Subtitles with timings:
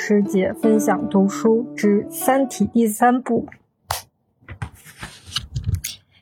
[0.00, 3.48] 师姐分享读书之《三体》第三部。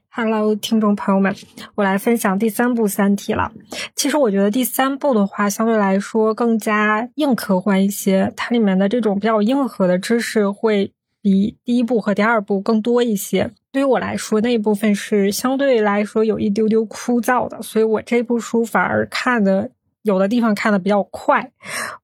[0.08, 1.36] Hello，听众朋友们，
[1.74, 3.52] 我来分享第三部《三体》了。
[3.94, 13.50] 其实我觉得第三部的话，相对来说更加硬科幻一些，它里面的这种比较硬核的知识会比第一部和第二部更多一些。
[13.70, 19.70] 对于我来说，那一部分是相对来说有一丢丢枯燥的，所以我这部书反而看的。
[20.06, 21.50] 有的地方看的比较快，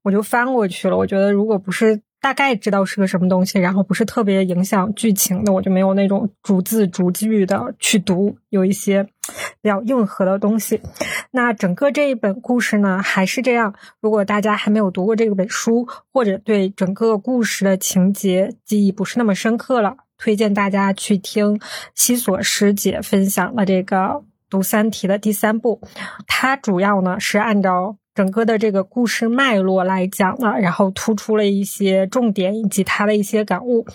[0.02, 0.96] 我就翻过去了。
[0.96, 8.36] 我觉得如果不是大概知道是个什么东西，然后不是特别影响剧情的，我就没有那种逐字逐句的去读。
[8.50, 9.04] 有一些
[9.60, 10.80] 比较硬核的东西。
[11.30, 13.74] 那整个这一本故事呢，还是这样。
[14.00, 21.60] 如果大家还没有读过这本书，或者对整个故事的情节记忆不是那么深刻了，推荐大家去听
[21.94, 24.24] 西索师姐分享的这个。
[24.52, 25.80] 读《三体》的第三部，
[26.26, 33.86] 它主要呢是按照整个的这个故事脉络来讲的，然后突出了一些重点以及他的一些感悟。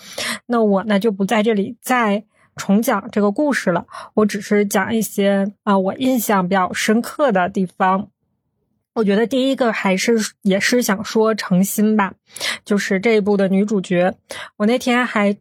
[0.46, 2.24] 那我呢就不在这里再
[2.56, 8.08] 重讲这个故事了，我只是讲一些啊我印象比较深刻的地方。
[8.94, 12.14] 我觉得第一个还是也是想说诚心吧，
[12.64, 14.12] 就是这一部的女主角，
[14.56, 15.36] 我那天还。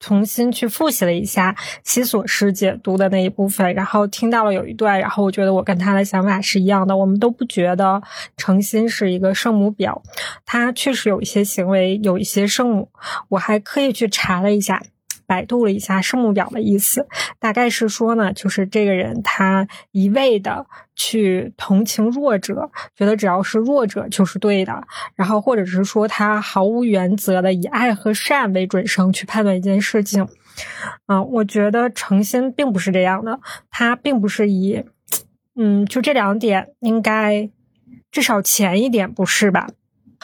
[0.00, 6.96] 重新去复习了一下西索师解读的那一部分，然后听到了有一段，然后我觉得我跟他的想法是一样的。
[6.96, 8.02] 我们都不觉得
[8.36, 10.00] 诚心是一个圣母婊，
[10.46, 12.90] 他确实有一些行为，有一些圣母。
[13.30, 14.82] 我还刻意去查了一下。
[15.28, 17.06] 百度了一下“圣母婊”的意思，
[17.38, 24.82] 大概是说呢，就是这个人他一味的去同情弱者，觉得只要是弱者就是对的，
[25.14, 30.26] 然后或者是说他毫无原则的以爱和善为准绳去判断一件事情。
[31.04, 33.38] 啊，我觉得诚心并不是这样的，
[33.70, 34.82] 他并不是以，
[35.54, 37.50] 嗯，就这两点应该
[38.10, 39.68] 至少前一点不是吧？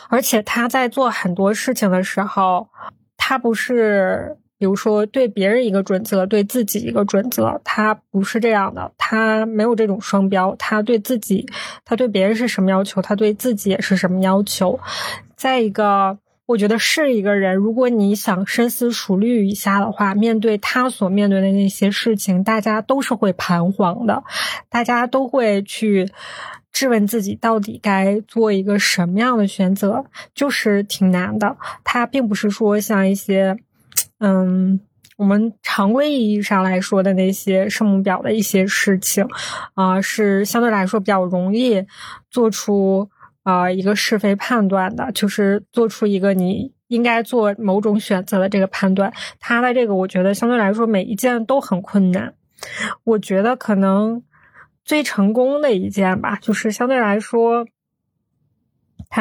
[0.09, 2.71] 而且他在做很多事情的时候，
[3.19, 4.39] 他不是。
[4.65, 10.57] 比如说，对别人一个准则，对自己一个准则，他不是这样的，他没有这种双标。
[10.59, 11.47] 他对自己，
[11.85, 14.81] 他对别人是什么要求，他对自己也是什么要求。
[15.37, 16.17] 再一个，
[16.47, 24.25] 我觉得是一个人，如果你想深思熟虑一下的话，面对他所面对的那些事情，大家都是会彷徨的，
[24.71, 26.09] 大家都会去
[26.73, 31.55] 质问自己，到底该做一个什么样的选择，就是挺难的。
[31.85, 33.59] 他并不是说像一些。
[34.25, 34.81] 嗯，
[35.19, 39.27] 我们常规意义上来说的那些圣母婊的一些事情，
[39.75, 41.85] 啊，是相对来说比较容易
[42.31, 43.07] 做出
[43.43, 49.13] 啊一个是非判断的，就是做出一个你应该做某种选择的这个判断。
[49.39, 52.33] 他的这个，我觉得相对来说每一件都很困难。
[53.05, 54.23] 我觉得可能
[54.87, 57.67] 最成功的一件吧，就是相对来说。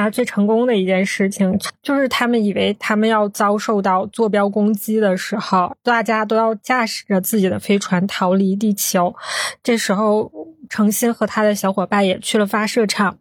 [0.02, 9.14] 他最成功的一件事情，就是他们以为他们要遭受到坐标攻击的时候，大家都要驾驶着自己的飞船逃离地球。
[9.62, 10.32] 这时候，
[10.68, 13.20] 程心和他的小伙伴也去了发射场。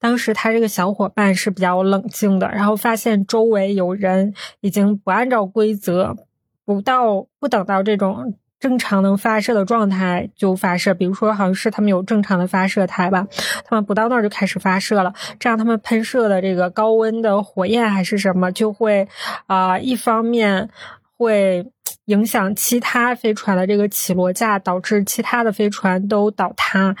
[0.00, 6.16] 当时他这个小伙伴是比较冷静的，然后发现周围有人已经不按照规则，
[6.64, 8.34] 不到不等到这种。
[8.58, 13.26] 正常能发射的状态就发射，比如说好像是他们有正常的发射台吧，
[13.66, 19.06] 他们不到那儿就开始发射了，这样他们喷射的这个高温的火焰还是什么，就会
[19.46, 20.70] 啊，一方面
[21.18, 21.70] 会
[22.06, 26.96] 影响其他飞船的这个起落架，导致其他的飞船都倒塌，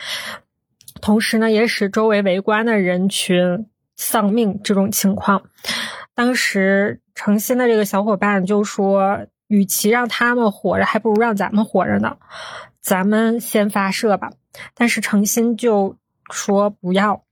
[1.00, 3.66] 同时呢，也使周围围观的人群
[3.96, 4.60] 丧命。
[4.62, 5.42] 这种情况，
[6.14, 9.26] 当时诚心的这个小伙伴就说。
[9.48, 12.16] 与其让他们活着，还不如让咱们活着呢。
[12.80, 14.30] 咱们先发射吧。
[14.74, 15.96] 但是诚心就
[16.30, 17.24] 说不要。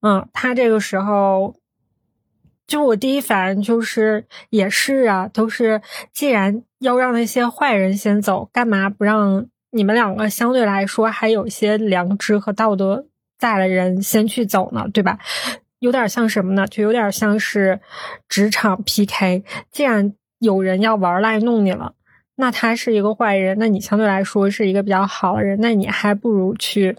[0.00, 1.56] 嗯，他这个时候，
[2.66, 5.82] 就我第一反应就是也是啊，都是
[6.12, 13.06] 既然要让那些坏人先走，干嘛不让你们两个相对来说还有一些良知和道德
[13.38, 14.86] 在的人先去走呢？
[14.92, 15.18] 对吧？
[15.80, 16.66] 有点像什么呢？
[16.66, 17.80] 就有点像是
[18.28, 19.44] 职场 PK。
[19.70, 21.92] 既然有人要玩赖弄你了，
[22.34, 26.96] 那他是一个坏人，那你相对来说是一个比较好的人，那你还不如去，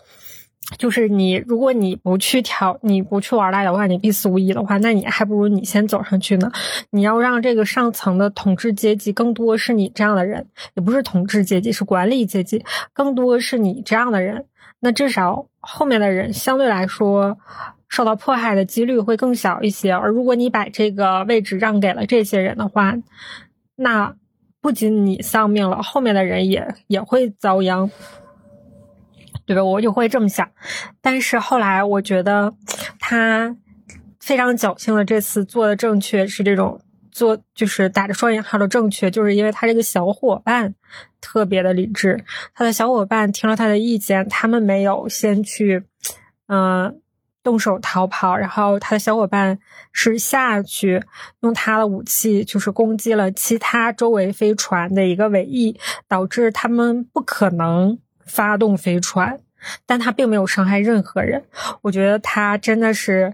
[0.78, 6.52] 就是你如果你不去挑，你不去玩赖的话，你必死无疑的话，那你还不如你先走上去呢。
[6.92, 14.46] 你要让这个上层的统治阶级更多是你这样的人，也不是统治阶级，是管理阶级，更多是你这样的人，
[14.80, 17.38] 那至少后面的人相对来说
[17.92, 19.92] 受到迫害的几率会更小一些。
[19.92, 22.96] 而如果你把这个位置让给了这些人的话，
[23.76, 24.16] 那
[24.62, 27.92] 不仅你丧命了，后面的人也也会遭殃，
[29.46, 29.64] 对吧？
[29.66, 30.50] 我就会这么想。
[31.02, 32.54] 但是后来我觉得
[32.98, 33.58] 他
[34.22, 36.80] 非常侥幸的，这次做的正确是这种
[37.12, 40.74] 做就是打着双引号的正确，就是因为他这个小伙伴
[41.20, 42.24] 特别的理智，
[42.54, 45.84] 他的小伙伴听了他的意见，他们没有先去
[46.48, 47.01] 嗯。
[47.44, 49.58] 动手逃跑，然后他的小伙伴
[49.92, 51.04] 是下去
[51.40, 59.40] 用他的武器，就是攻击了其他周围飞船的一个尾翼，导致他们不可能发动飞船，
[59.86, 61.44] 但他并没有伤害任何人。
[61.82, 63.34] 我觉得他真的是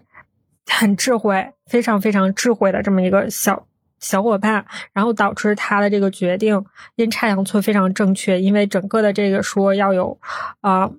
[0.66, 3.68] 很智慧，非常非常智慧的这么一个小
[4.00, 6.64] 小伙伴，然后导致他的这个决定
[6.96, 10.18] 阴差阳错非常正确，因为整个的这个说要有
[10.62, 10.90] 啊。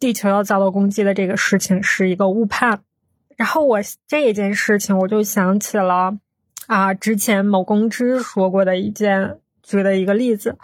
[0.00, 2.80] 地球要遭到攻击的这个事情是一个误判，
[3.36, 6.18] 然后我这一件事情我就想起了
[6.66, 10.56] 啊，之前某公知说过的一件举的一个例子，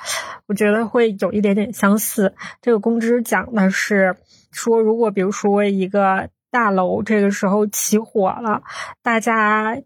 [0.46, 2.34] 我觉得会有一点点相似。
[2.60, 4.16] 这个公知讲的是
[4.50, 8.62] 说，如果比如说一个大楼这个时候起火了，
[9.02, 9.78] 大家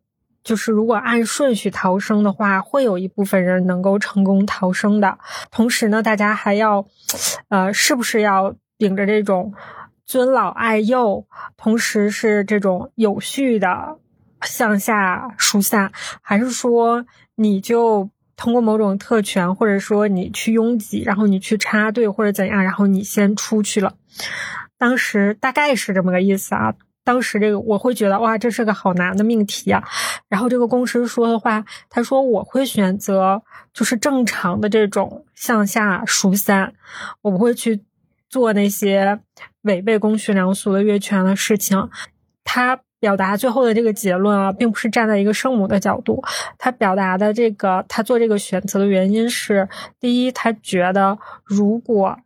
[0.43, 5.19] 就是如果按顺序逃生的话，会有一部分人能够成功逃生的。
[5.51, 6.87] 同时呢，大家还要
[7.49, 8.55] 呃，是不是要？
[8.79, 9.53] 秉着这种
[10.07, 11.27] 尊老爱幼，
[11.57, 13.99] 同时是这种有序的
[14.43, 15.93] 向下疏散，
[16.23, 17.05] 还是说
[17.35, 23.97] 你就通过某种特权，或者说你去拥挤，然后你去插队或者怎样，然后你先出去了？
[24.79, 26.75] 当时大概是这么个意思啊。
[27.03, 29.83] 当时这个我会觉得哇，这是个好难的命题啊。
[30.29, 33.43] 然后这个公司说的话，他说我会选择
[33.73, 36.75] 就是正常的这种向下疏散，
[37.23, 37.83] 我不会去。
[38.29, 39.19] 做那些
[39.63, 41.89] 违背公序良俗的越权的事情，
[42.45, 46.23] 他表达最后的这个结论啊，并不是站在一个圣母的角度，
[46.59, 49.69] 他表达的这个他做这个选择的原因是：
[50.01, 52.19] 第一，他觉得如果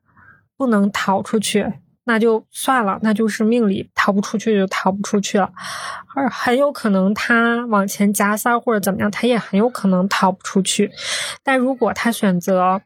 [0.57, 1.73] 不能逃出去，
[2.05, 5.53] 那就算了，那就是命里逃不出去就逃不出去了，
[6.15, 10.91] 而很有可能他往前夹塞或者怎么样，他也很有可能逃不出去。
[11.43, 12.81] 但如果他选择，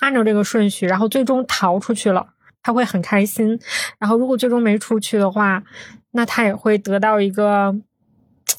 [0.00, 3.58] 按照这个顺序，然后最终逃出去了，他会很开心。
[3.98, 5.62] 然后如果最终没出去的话，
[6.10, 7.74] 那他也会得到一个，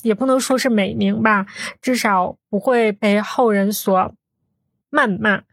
[0.04, 1.46] 也不能说是美名吧，
[1.82, 4.14] 至少不会被后人所
[4.90, 5.44] 谩骂。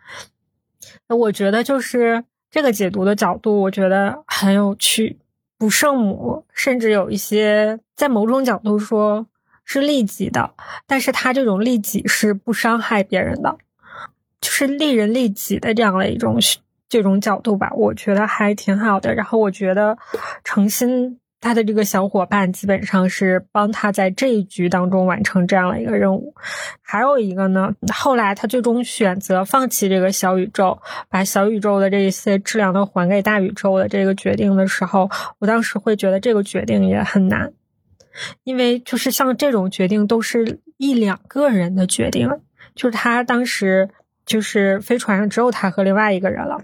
[1.08, 5.18] 我觉得就是这个解读的角度，我觉得很有趣。
[5.56, 9.26] 不圣母，甚至有一些在某种角度说
[9.64, 10.54] 是利己的，
[10.86, 13.58] 但是他这种利己是不伤害别人的。
[14.40, 16.38] 就是利人利己的这样的一种
[16.88, 19.14] 这种角度吧，我觉得还挺好的。
[19.14, 19.98] 然后我觉得
[20.42, 26.34] 诚心他的这个小伙伴基本上是帮他在这一局当中完成这样的一个任务。
[26.80, 37.52] 还有一个呢，后来他最终选择放弃这个小宇宙，把小宇宙的这一些质量都还给大宇宙的这个决定的时候，我当时会觉得这个决定也很难，
[38.44, 42.30] 因为就是像这种决定都是一两个人的决定，
[42.74, 43.90] 就是他当时。
[44.28, 46.60] 就是飞船上只有他和另外一个人了。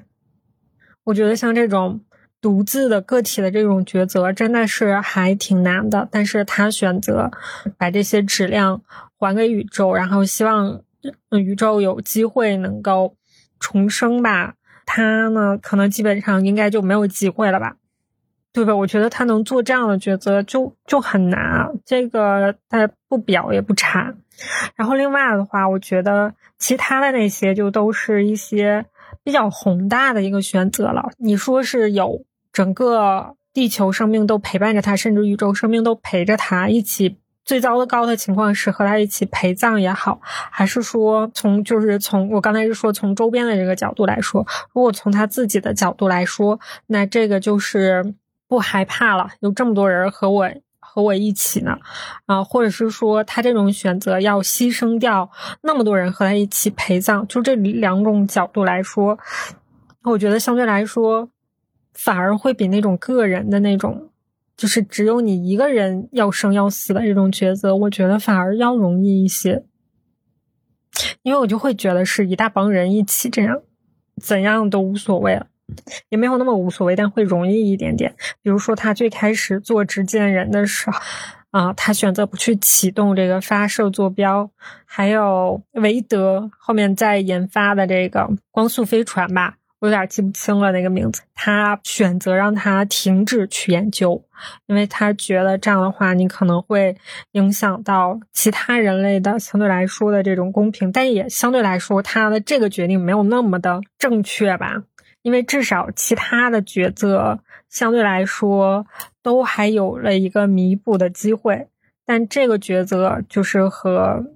[1.05, 2.03] 我觉得像这种
[2.41, 6.07] 独自的个体的这种抉择，真的是还挺难的。
[6.13, 7.31] 但是他选择
[7.79, 8.83] 把这些质量
[9.19, 10.83] 还给宇宙，然后希望
[11.31, 13.17] 宇宙有机会能够
[13.59, 14.57] 重生吧。
[14.85, 17.77] 他呢，可能基本上应该就没有机会了吧。
[18.55, 18.73] 对吧？
[18.73, 21.69] 我觉得他能做这样的抉择就就很难。
[21.85, 24.15] 这个他不表也不差。
[24.77, 28.87] 然后另外的话，我觉得其他的那些就都是一些
[29.25, 31.11] 比较宏大的一个选择了。
[31.19, 37.19] 你说是有整个地球生命都陪伴着他，甚至宇宙生命都陪着他一起。
[37.45, 48.15] 最糟的糕的情况是和他一起陪葬也好，还是说从就是从我刚才是说从周边的这个角度来说，如果从他自己的角度来说，那这个就是。
[48.55, 51.77] 不害怕了，有这么多人和我和我一起呢，
[52.27, 55.29] 啊，或者是说他这种选择要牺牲掉
[55.63, 59.19] 那么多人和他一起陪葬，就这两种角度来说，
[60.05, 61.29] 我觉得相对来说
[61.95, 64.11] 反而会比那种个人的那种，
[64.57, 69.65] 就是只有你一个人要生要死的这种抉择，我觉得反而要容易一些，
[71.23, 73.61] 因为我就会觉得是一大帮人一起这样，
[74.23, 75.49] 怎样都无所谓了。
[76.09, 78.15] 也没有那么无所谓，但会容易一点点。
[78.43, 80.99] 比如说，他最开始做执剑人的时候，
[81.51, 84.51] 啊，他选择不去启动这个发射坐标，
[84.85, 91.23] 还有韦德后面在研发的这个光速飞船吧，我有点记不清了那个名字。
[91.35, 94.25] 他选择让他停止去研究，
[94.67, 96.97] 因为他觉得这样的话，你可能会
[97.33, 104.83] 影响到其他人类的相对来说的这种公平，但也相对来说，他的这个决定没有那么的正确吧。
[105.25, 107.41] 因为至少其他的抉择
[107.71, 108.87] 相对来说
[109.23, 111.67] 都还有了一个弥补的机会，
[112.05, 114.27] 但这个抉择就是和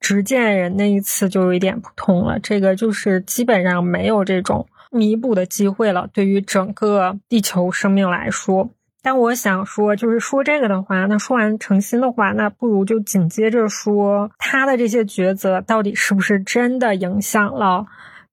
[0.00, 8.68] 执剑人那一次就有一点不同了，这个就是基本上没有这种弥补的机会了，对于整个地球生命来说。
[9.00, 17.86] 但我想说，就是说这个的话，那说完诚心的话，那不如就紧接着说他的这些抉择到底是不是真的影响了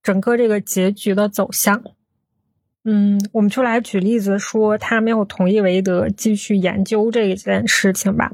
[0.03, 1.81] 整个这个结局的走向？
[2.85, 8.31] 嗯，我们就来举例子说，他没有同意韦德继续研究这一件事情吧。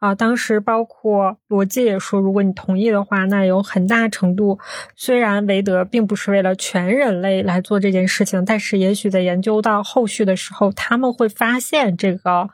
[0.00, 4.58] 啊，当时包括罗辑也说，如果你同意的话，那有很大程度，
[4.96, 12.50] 虽然韦德并不是为了全人类来做这件事情，但是也许在研究到后续的时候，他们会发现这个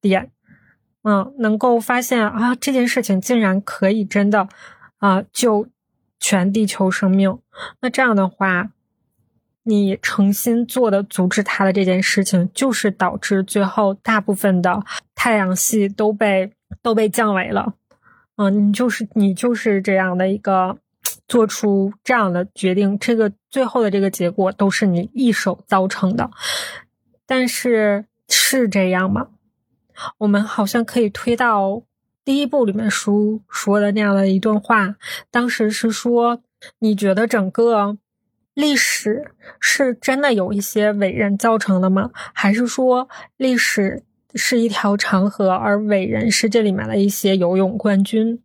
[0.00, 0.30] 点，
[1.02, 4.46] 嗯，能够发现啊，这件事情竟然可以真的
[4.98, 5.66] 啊救
[6.20, 7.38] 全地球生命。
[7.80, 8.70] 那这样的话，
[9.64, 14.82] 你诚心做的阻止他的这件事情，就是导致最后大部分的
[15.14, 16.52] 太阳系都被。
[16.82, 17.74] 都被降维了，
[18.36, 20.78] 嗯，你就是你就是这样的一个
[21.26, 26.30] 做出这样的决定，这个最后的这个结果都是你一手造成的。
[27.26, 29.30] 但是是这样吗？
[30.18, 31.82] 我们好像可以推到
[32.24, 34.94] 第一部里面书说的那样的一段话，
[35.32, 36.40] 当时是说，
[36.78, 37.98] 你觉得整个
[38.54, 42.10] 历史是真的有一些伟人造成的吗？
[42.34, 44.02] 还是说历史？
[44.32, 48.40] 是一条长河，而伟人是这里面的一些游泳冠军，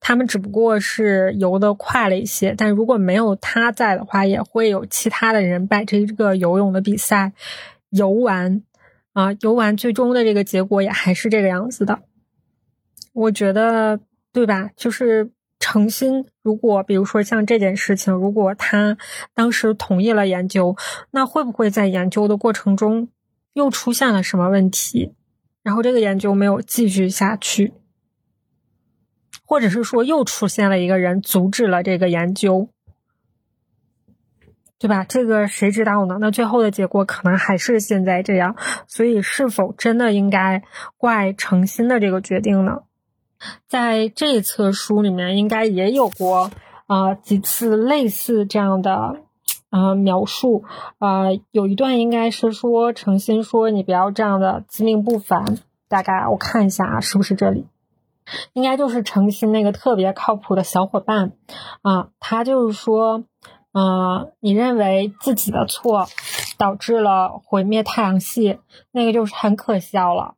[0.00, 7.32] 他们只不过是游得快了一些，但如果没有他在的话，也会有其他的人把这个游泳的比赛
[7.90, 8.60] 游完，
[9.12, 12.00] 啊，游完最终的这个结果也还是这个样子的。
[13.12, 14.00] 我觉得，
[14.32, 14.70] 对吧？
[14.74, 15.30] 就是
[15.70, 18.98] 诚心，如果比如说像这件事情，如果他
[19.34, 20.74] 当时同意了研究，
[21.12, 23.06] 那会不会在研究的过程中
[23.52, 25.14] 又出现了什么问题？
[25.62, 27.72] 然后这个研究没有继续下去，
[29.44, 32.68] 或者是说又出现了一个人阻止了这个研究，
[34.76, 35.04] 对吧？
[35.04, 36.18] 这个谁知道呢？
[36.20, 38.56] 那最后的结果可能还是现在这样。
[38.88, 40.64] 所以，是否真的应该
[40.96, 42.82] 怪诚心的这个决定呢？
[43.66, 46.50] 在这一册书里面，应该也有过
[46.86, 49.22] 啊几次类似这样的。
[49.70, 50.64] 啊，描述
[50.98, 55.60] 啊，有一段应该是说诚心说你不要这样的自命不凡。
[55.88, 57.68] 大概我看一下啊，是不是这里？
[58.52, 61.34] 应该就是诚心那个特别靠谱的小伙伴
[61.82, 63.22] 啊，他就是说，
[63.70, 66.08] 啊，你认为自己的错
[66.58, 68.58] 导致了毁灭太阳系，
[68.90, 70.34] 那个就是很可笑了。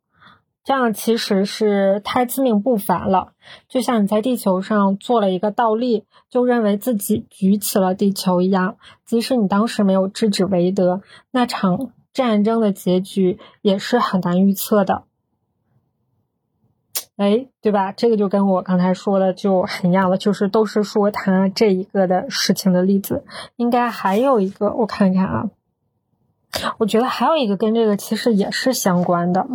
[0.64, 3.32] 这样其实是太自命不凡了，
[3.68, 8.76] 就像你在地球上做了一个倒立，就认为自己举起了地球一样。
[9.04, 11.02] 即使你当时没有制止韦德，
[11.32, 15.02] 那场战争的结局也是很难预测的。
[17.16, 17.92] 哎，对吧？
[17.92, 23.24] 这个就跟我刚才说的就很一样了，就是都是说他这一个的事情的例子。
[23.56, 25.50] 应该还有一个，我看看啊，
[26.78, 29.48] 我觉得还有一个跟这个其实也是相关的。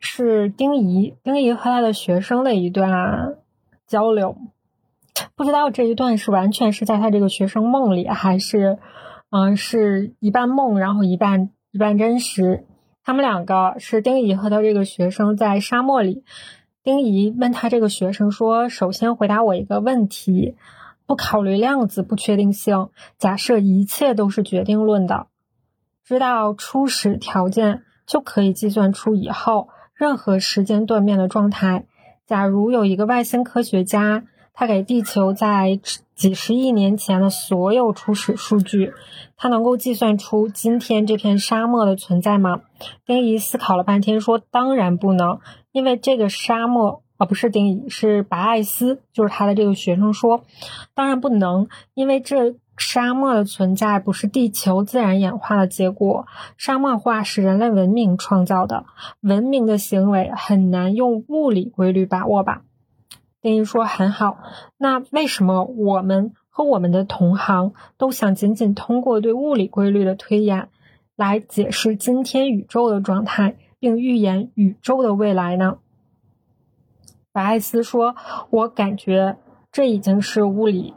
[0.00, 3.36] 是丁仪，丁仪和他的学生的一段
[3.86, 4.36] 交流，
[5.34, 8.78] 不知道这一段是完全是在他这个学生梦里，还是
[9.30, 12.64] 嗯是一半梦，然后一半一半真实。
[13.02, 16.24] 他们两个是丁仪和他这个学生在沙漠里，
[16.82, 20.56] 丁仪问他这个学生说：“首先回答我一个问题，
[21.06, 22.88] 不考虑量子不确定性，
[23.18, 25.26] 假设一切都是决定论的，
[26.04, 31.86] 知道初始条件。”就可以计算出以后任何时间断面的状态。
[32.26, 35.78] 假如有一个外星科学家，他给地球在
[36.14, 38.92] 几十亿年前的所有初始数据，
[39.36, 42.62] 他能够计算出今天这片沙漠的存在吗？
[43.06, 45.38] 丁仪思考了半天，说：“当然不能，
[45.72, 50.44] 因为这个沙漠啊，不是丁仪，是白艾斯，就是他的这个学生说，
[50.94, 56.26] 当然不能，因为这。”沙漠的存在不是地球自然演化的结果，
[56.56, 58.84] 沙漠化是人类文明创造的。
[59.20, 62.62] 文明的行为很难用物理规律把握吧？
[63.40, 64.38] 丁一说很好。
[64.76, 70.68] 那为什么我们和我们的同行都想仅仅通过对物理规律的推演
[71.14, 75.78] 来解释今天宇宙的状态，并预言宇宙的未来呢？
[77.32, 78.16] 白艾斯说
[78.50, 79.36] ：“我感觉
[79.70, 80.94] 这已经是物理。”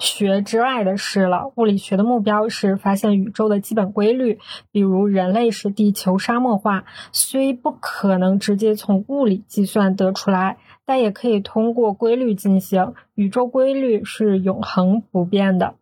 [0.00, 1.52] 学之外的事了。
[1.54, 4.40] 物理学的目标是发现宇宙的基本规律，
[4.72, 12.94] 比如人类是地球沙漠化，虽不可能直接从物理计算得出来，但也可以通过规律进行。
[13.14, 15.74] 宇宙规律是永恒不变的。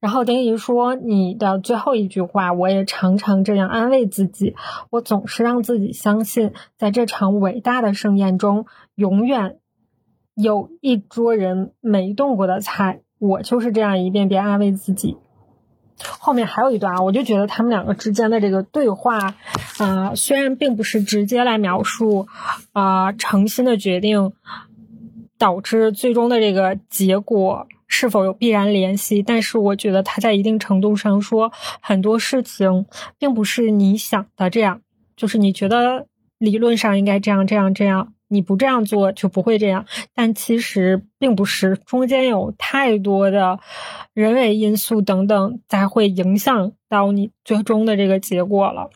[0.00, 4.56] 然后丁仪说：“你的最后一句话，我也常常这样安慰自己。
[4.90, 8.66] 我总是让自己相信，在这场伟大的盛宴中，
[8.96, 9.58] 永远
[10.34, 13.02] 有一桌人没动过的菜。
[13.22, 15.16] 我就是这样一遍遍安慰自己。
[15.98, 19.36] 后面还有一段啊，我就觉得他们两个之间的这个对话，
[19.78, 22.26] 啊，虽然并不是直接来描述
[22.72, 24.32] 啊诚心的决定
[25.38, 29.22] 导致最终的这个结果。”是否有必然联系？
[29.22, 31.52] 但是我觉得他在一定程度上说，
[31.82, 32.86] 很多事情
[33.18, 34.80] 并不是你想的这样，
[35.14, 36.06] 就是你觉得
[36.38, 39.84] 理论上应该这样这样这样，你不这样做就不会这样，
[40.14, 43.60] 但其实并不是，中间有太多的
[44.14, 48.90] 人为因素等等，才会影响到你最终的这个结果了。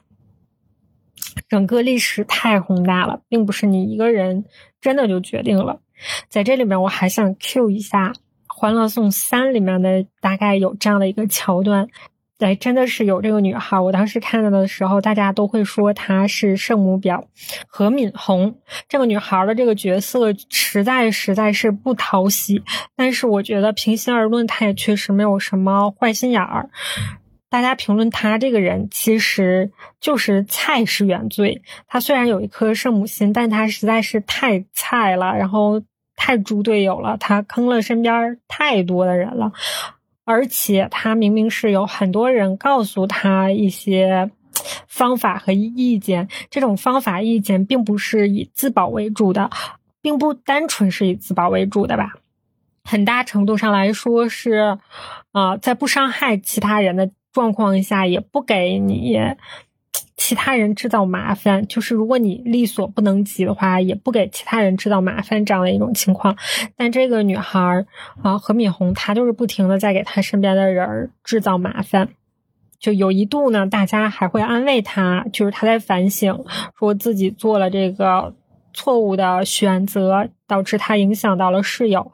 [1.48, 4.46] 整个历史太宏大了，并不是你一个人
[4.80, 5.80] 真的就决定了。
[6.28, 8.12] 在这里面，我还想 Q 一下。
[8.58, 11.88] 《欢乐颂三》里面的大概有这样的一个桥段，
[12.38, 13.80] 对，真的是有这个女孩。
[13.80, 17.24] 我当时看到的时候，大家都会说她是圣母婊
[17.66, 18.58] 何敏红。
[18.88, 22.62] 这个女孩的这个角色实在实在是不讨喜，
[22.94, 26.68] 但是我觉得平心而论，她也确实没有什么坏心眼儿。
[27.48, 31.62] 大家评论她这个人，其实就是菜是原罪。
[31.86, 35.34] 她虽然有一颗圣母心，但她实在是太菜了。
[35.36, 35.82] 然后。
[36.18, 39.52] 太猪队友了，她坑了身边太多的人了，
[40.26, 44.30] 而且他明明是有很多人告诉他一些
[44.88, 49.48] 方法和意见，这种方法意见并不是以自保为主的，
[50.02, 52.14] 并不单纯是以自保为主的吧，
[52.82, 54.78] 很大程度上来说是，
[55.30, 59.16] 啊，在不伤害其他人的状况下，也不给你。
[60.16, 66.36] 其他人制造麻烦，就是如果你力所不能及的话，也不给其他人制造麻烦这样的一种情况。
[66.74, 67.86] 但这个女孩儿
[68.22, 72.08] 啊，何敏红，她就是不停的在给她身边的人制造麻烦。
[72.78, 76.44] 就有一度呢，大家还会安慰她，就是她在反省，
[76.78, 78.34] 说自己做了这个
[78.72, 82.12] 错误的选择，导致她影响到了室友。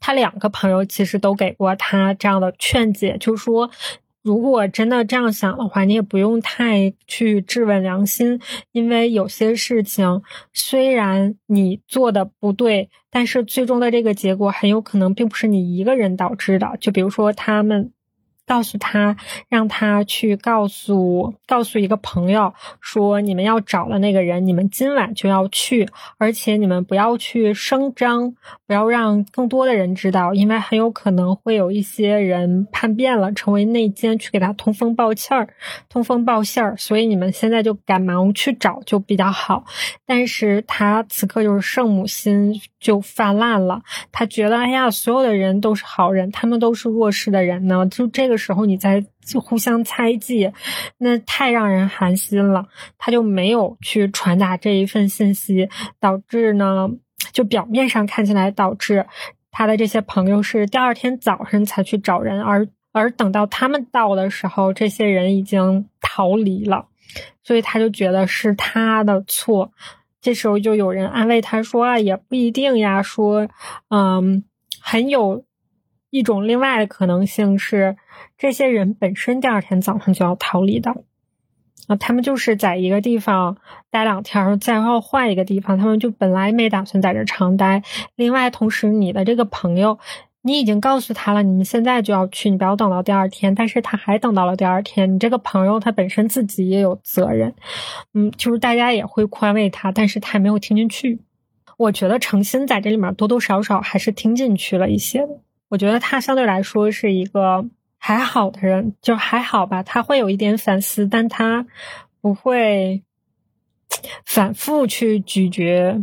[0.00, 3.70] 她两个朋友其实都给过她这样的劝解，就说。
[4.28, 8.38] 如果真的这样想的话，你也不用太去质问良心，
[8.72, 10.20] 因为有些事情
[10.52, 16.76] 虽然你做的不对，但是最终的这个结果很有可能并不是你一个人导致的。
[16.78, 17.90] 就比如说他们。
[18.48, 19.14] 告诉他，
[19.50, 28.34] 让他去告诉告诉一个朋友说，你们要找的那个人，你们今晚就要去，而且你们不要去声张，
[28.66, 35.46] 不要让更多的人知道，因为很有可能会有一些人叛变了，成为内奸，去给他通风报气儿、
[35.90, 36.74] 通风报信儿。
[36.78, 39.62] 所以你们现在就赶忙去找就比较好。
[40.06, 48.37] 但是他此刻就是圣母心就泛滥了，他觉得哎呀，所有的人都是好人，他们都是弱势的人呢，就这个。
[48.38, 49.04] 时候你在
[49.44, 50.50] 互相猜忌，
[50.96, 52.66] 那太让人寒心了。
[52.96, 55.68] 他就没有去传达这一份信息，
[56.00, 56.88] 导致呢，
[57.32, 59.04] 就表面上看起来导致
[59.50, 66.86] 他的这些朋友是第二天早上才去找人，而而等到他们到的时候，这些人已经逃离了，
[67.42, 69.72] 所以他就觉得是他的错。
[70.20, 73.48] 这时候就有人安慰他说：“啊，也不一定呀，说，
[73.90, 74.44] 嗯，
[74.80, 75.44] 很有。”
[76.10, 77.96] 一种另外的可能性是，
[78.36, 80.90] 这些人本身第二天早上就要逃离的，
[81.86, 83.56] 啊，他们就是在一个地方
[83.90, 87.82] 待两天，再要换一个地方，他们就本来没打算在这长待。
[88.16, 89.98] 另外，同时你的这个朋友，
[90.42, 95.14] 你已经告诉他了，你们现在就要去，你不要等到第二天，但是他还等到了第二天。
[95.14, 97.54] 你这个朋友他本身自己也有责任，
[98.14, 101.20] 嗯，就是大家也会宽慰他，但是他没有听进去。
[101.76, 105.40] 我觉得诚心在这里面多多少少还是听进去了一些的。
[105.68, 107.66] 我觉得他相对来说是一个
[107.98, 109.82] 还好的人，就还好吧。
[109.82, 111.66] 他会有一点反思，但他
[112.22, 113.02] 不会
[114.24, 116.02] 反复去咀嚼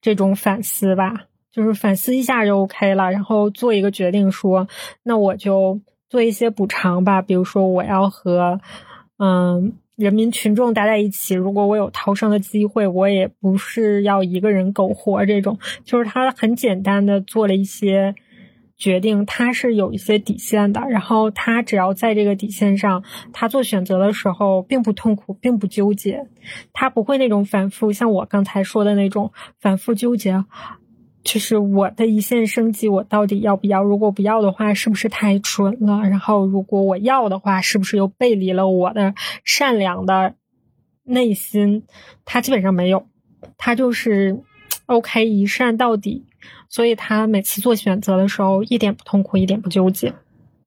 [0.00, 1.24] 这种反思吧。
[1.50, 4.68] 就是反思一下就 OK 了，然后做一个决定，说
[5.02, 7.22] 那我就做一些补偿吧。
[7.22, 8.60] 比如说，我要和
[9.16, 11.34] 嗯人民群众待在一起。
[11.34, 15.24] 如果我有逃生的机会，我也不是要一个人苟活。
[15.24, 18.14] 这种就是他很简单的做了一些。
[18.78, 26.28] 决定他是有一些底线的，然后他只要在这个底线上，他做选择的时候并不痛苦，并不纠结，
[26.72, 30.44] 他不会那种反复，像我刚才说的那种反复纠结，
[31.24, 33.82] 就是我的一线生机，我到底要不要？
[33.82, 36.08] 如果不要的话，是不是太蠢了？
[36.08, 40.36] 然后如果我要的话，是不是又背离了我的善良的
[41.02, 41.82] 内心？
[42.24, 43.08] 他基本上没有，
[43.56, 44.40] 他就是
[44.86, 46.27] OK 一善到底。
[46.68, 50.12] 所以他每次做选择的时候一点不痛苦，一点不纠结。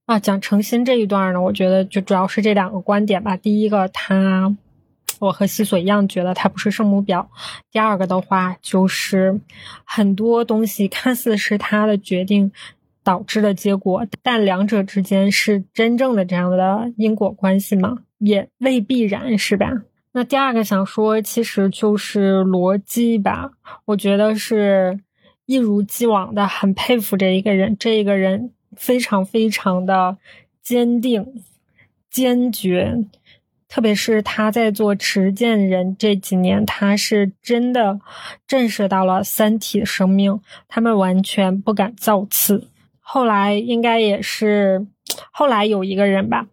[0.05, 3.37] 啊，讲诚心这一段呢，我觉得就主要是这两个观点吧。
[3.37, 4.55] 第一个，他
[5.19, 7.27] 我和西索一样觉得他不是圣母婊；
[7.71, 9.39] 第二个的话，就是
[9.85, 12.51] 很多东西看似是他的决定
[13.03, 17.99] 导致的结果，但两者之间是真正的这样的因果关系吗？
[18.17, 19.71] 也未必然，是吧？
[20.13, 23.51] 那第二个想说，其实就是逻辑吧。
[23.85, 24.99] 我觉得是
[25.51, 28.51] 一如既往的很佩服这一个人，这一个人。
[28.77, 30.17] 非常非常的
[30.63, 31.43] 坚定、
[32.09, 32.97] 坚决，
[33.67, 37.99] 特别是他在做持剑人这几年，他是真的
[38.47, 42.69] 震慑到了三体生命，他们完全不敢造次。
[43.01, 44.87] 后来应该也是
[45.31, 46.47] 后来有一个人吧。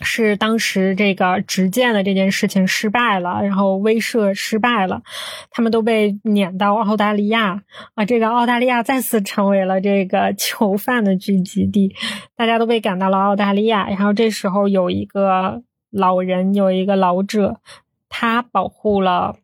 [0.00, 5.02] 是当时这个执剑的这件事情失败了，然后威慑失败了，
[5.50, 7.62] 他们都被撵到澳大利亚
[7.94, 8.04] 啊！
[8.04, 11.94] 这个澳大利亚再次成为了这个 囚犯的聚集地，
[12.36, 13.88] 大家都被赶到了澳大利亚。
[13.88, 17.60] 然后这时候有一个老人，有一个老者，
[18.08, 19.36] 他保护了，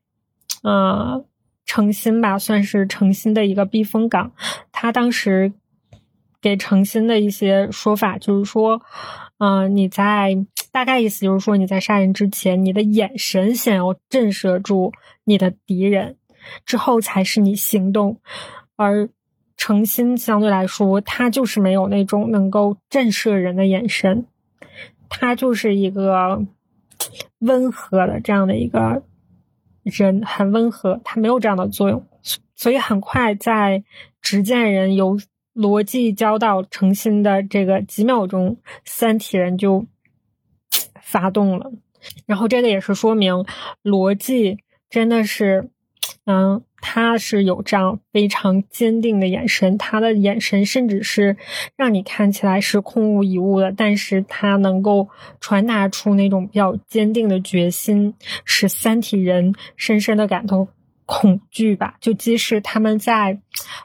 [0.63, 1.25] 嗯，
[1.67, 4.33] 诚心吧，算是诚心的一个避风港。
[4.71, 5.53] 他当时
[6.41, 8.81] 给诚心的一些说法就是说。
[9.39, 14.93] 嗯，你在大概意思就是说，你在杀人之前，你的眼神先要震慑住
[15.25, 16.17] 你的敌人，
[16.65, 18.21] 之后才是你行动。
[18.77, 19.09] 而
[19.57, 24.27] 诚心相对来说，他就是没有那种能够震慑人的眼神，
[25.09, 26.47] 他就是一个
[27.41, 29.03] 温和的这样的一个
[29.83, 32.07] 人，很温和，他没有这样的作用，
[32.55, 33.83] 所以很快在
[34.23, 35.19] 执剑人有。
[35.55, 39.87] 逻辑交到诚心的这个几秒钟，三体人就
[41.01, 41.71] 发动了。
[42.27, 43.47] 然后这个也是说明
[43.83, 44.59] 逻辑
[44.91, 45.71] 真的是，
[46.27, 51.37] 嗯，他是有这样非常坚定的眼神，他的眼神甚至是
[51.77, 55.09] 让你看起来是空无一物的，但是他能够
[55.41, 58.15] 传达出那种比较坚定的决心，
[58.45, 60.69] 使三体人深深的感动。
[61.07, 63.41] 恐惧吧，就即使他们在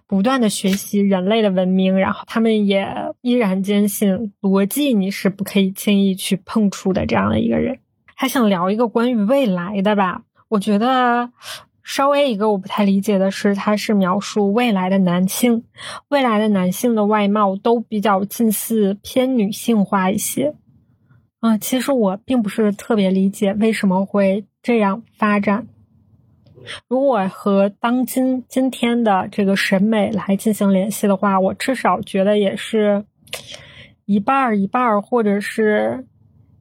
[0.07, 2.87] 不断的学习人类的文明，然后他们也
[3.21, 7.79] 依然坚信逻辑你是不可以轻易去碰触的这样的一个人。
[8.15, 11.31] 还想聊一个关于未来的吧，我觉得
[11.83, 15.63] 稍微一个我不太理解的是，他是描述未来的男性，
[16.09, 20.55] 未来的男性的外貌都比较近似偏女性化一些。
[21.39, 25.67] 啊，其实我并不是特别理解为什么会这样发展。
[26.87, 33.05] 如果和当今今天的这个审美来进行联系的话，我至少觉得也是
[34.05, 36.05] 一半儿一半儿，或者是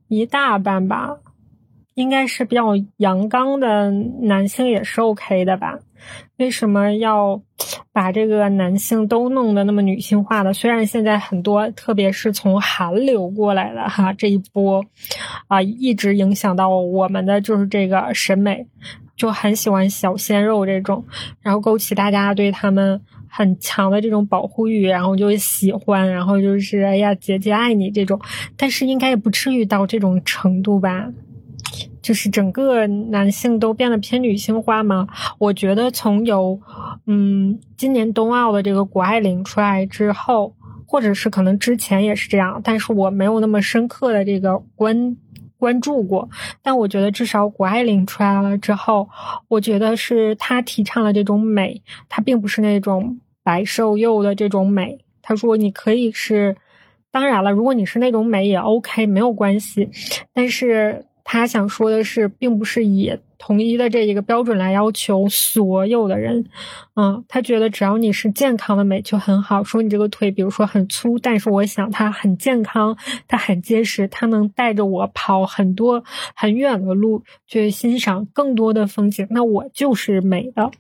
[0.09, 1.19] 一大半吧。
[1.95, 5.81] 应该是比较阳刚的男性也是 OK 的吧？
[6.37, 7.43] 为什么要
[7.93, 10.53] 把这个男性都弄得那么女性化的？
[10.53, 14.85] 虽然现在很多，特别是从韩流过来的哈这一波
[15.49, 18.65] 啊，一直影响到我们的就是这个审美。
[19.19, 21.05] 就很喜欢小鲜肉这种，
[21.43, 28.19] 然后勾起大家对他们很强的这种保护欲，然后就喜欢，然后就是哎呀姐姐爱你这种，
[28.57, 31.09] 但是应该也不至于到这种程度吧？
[32.01, 35.09] 就是整个男性都变得偏女性化吗？
[35.39, 36.59] 我觉得从有
[37.07, 40.55] 嗯今年冬奥的这个谷爱凌出来之后，
[40.87, 45.17] 或者是可能之前也是这样，但是我没有那么深刻的这个观。
[45.59, 46.29] 关注过，
[46.63, 49.09] 但我觉得至少谷爱凌出来了之后，
[49.49, 54.99] 我觉得是她提倡了这种美，她并不是那种白瘦幼的这种美。
[55.21, 56.57] 她说你可以是，
[57.11, 59.91] 当然了，如果你是那种美也 OK，没有关系，
[60.33, 61.05] 但是。
[61.31, 66.47] 他想说的是，并不是以统一的这一个标准来要求所有的人，
[66.97, 69.63] 嗯，他觉得只要你是健康的美就很好。
[69.63, 76.03] 说你这个腿，比如说很粗，但是我想它很健康，它很结实，它能带着我跑很多
[76.35, 80.71] 很远的路，去欣赏更多的风景，那我就是美的。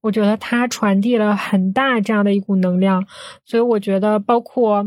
[0.00, 3.06] 我觉得它传递了很大这样的一股能量，
[3.44, 4.86] 所以我觉得包括，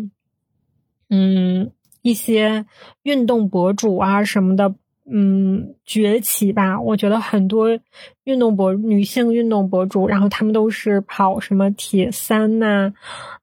[1.12, 1.70] 嗯，
[2.02, 2.66] 一些
[3.04, 4.74] 运动博主啊什么的。
[5.06, 6.80] 嗯，崛起吧！
[6.80, 7.78] 我觉得很多
[8.24, 12.94] 运动博女性运动博主，然后他们都是跑什么铁三呐，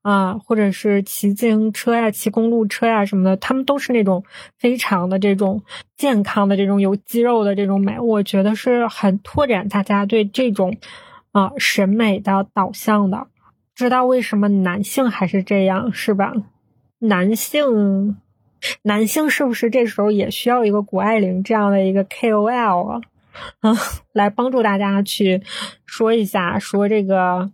[0.01, 4.25] 啊，或者是骑自行车呀、骑公路车呀什么的，他们都是那种
[4.57, 5.63] 非常的这种
[5.99, 8.01] 健康的这种有肌肉的这种美。
[8.01, 10.75] 我觉得是很拓展大家对这种
[11.33, 13.27] 啊审美的导向的。
[13.75, 16.33] 知道为什么男性还是这样是吧？
[17.01, 18.17] 男性。
[18.83, 23.01] 男性是不是这时候也需要一个谷爱凌这样的一个 KOL 啊？
[23.61, 23.73] 啊，
[24.13, 25.43] 来帮助大家去
[25.87, 27.51] 说一下，说这个，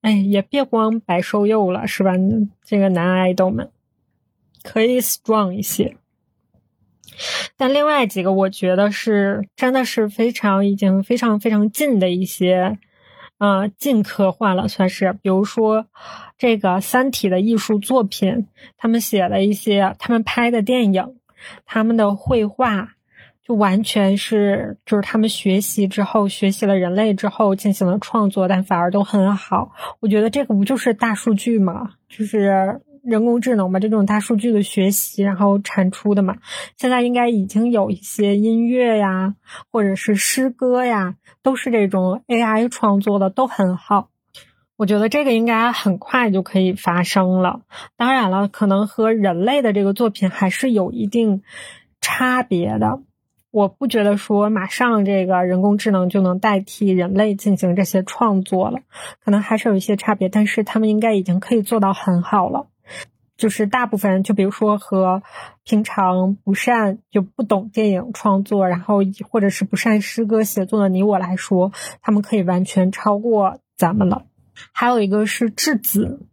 [0.00, 2.12] 哎，也别光白瘦幼了，是吧？
[2.64, 3.70] 这个男爱豆们
[4.62, 5.96] 可以 strong 一些。
[7.56, 12.78] 但另外几个，我觉得是真的是非常已经非常非常近的一些，
[13.38, 15.12] 呃，近科幻了，算是。
[15.22, 15.86] 比如说
[16.36, 18.46] 这个《三体》的艺术作品，
[18.76, 21.14] 他们写了一些，他们拍的电影，
[21.64, 22.88] 他们的绘画，
[23.46, 29.72] 就完全是就是他们学习之后，学习了人类之后进行了创作，但反而都很好。
[30.00, 31.92] 我觉得这个不就是大数据吗？
[32.08, 32.80] 就是。
[33.02, 36.36] 人工智能嘛，这种大数据的学习，然后产出的嘛，
[36.76, 39.34] 现在应该已经有一些音乐呀，
[39.70, 44.08] 或者是诗歌呀，都是这种 AI 创作的，都很好。
[44.76, 47.62] 我觉得这个应该很快就可以发生了。
[47.96, 51.42] 当然了，可能和人类的这个作品还是有一定
[52.00, 53.00] 差别的。
[53.50, 58.80] 我不觉得说马上这个人工智能就能代替人类进行这些创作了，
[59.24, 62.66] 可能还是有一些差别，但是他们应该已经可以做到很好了。
[63.38, 65.22] 就是大部分人，就比如说和
[65.64, 68.98] 平常不善就不懂电影创作，然后
[69.30, 71.72] 或者是不善诗歌写作的你我来说，
[72.02, 74.26] 他们可以完全超过咱们了。
[74.72, 76.26] 还有一个是质子，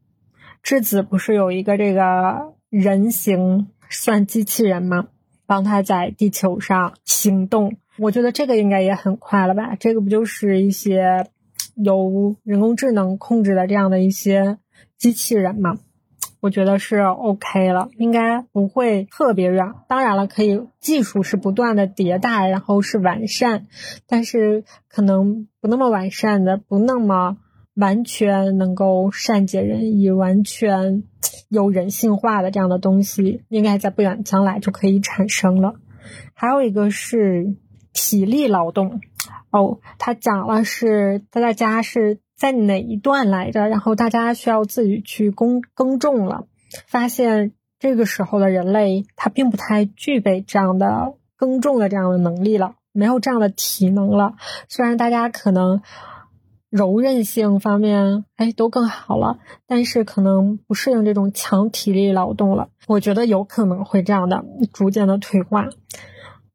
[0.63, 5.07] 质子不是有一个这个人形算机器人吗？
[5.45, 9.75] 帮他在地球上行动，我觉得这个应该也很快了吧？
[9.79, 11.27] 这个不就是一些
[11.75, 14.57] 由人工智能控制的这样的一些
[14.97, 15.77] 机器人吗？
[16.45, 19.73] 我觉得是 OK 了，应该不会特别远。
[19.87, 23.65] 当然了，可以技术是不断的迭代，然后是完善，
[24.07, 27.37] 但是可能不那么完善的，不那么
[27.73, 31.01] 完全能够善解人意、完全
[31.49, 35.73] 有人性化的这样的东西，应该在不远将来就可以产生了。
[36.35, 37.55] 还有一个是
[37.91, 39.01] 体力劳动，
[39.49, 42.19] 哦，他讲了是大家是。
[42.35, 43.67] 在哪一段来着？
[43.67, 46.47] 然后大家需要自己去耕耕种了，
[46.87, 54.35] 发现这个时候的人类他并不太具备这样的耕种的这样的能力了，没有这样的体能了。
[54.67, 55.81] 虽然大家可能
[56.69, 62.67] 柔韧性方面哎都更好了，但是可能不适应这种强体力劳动了。
[62.87, 64.43] 我觉得有可能会这样的
[64.73, 65.69] 逐渐的退化。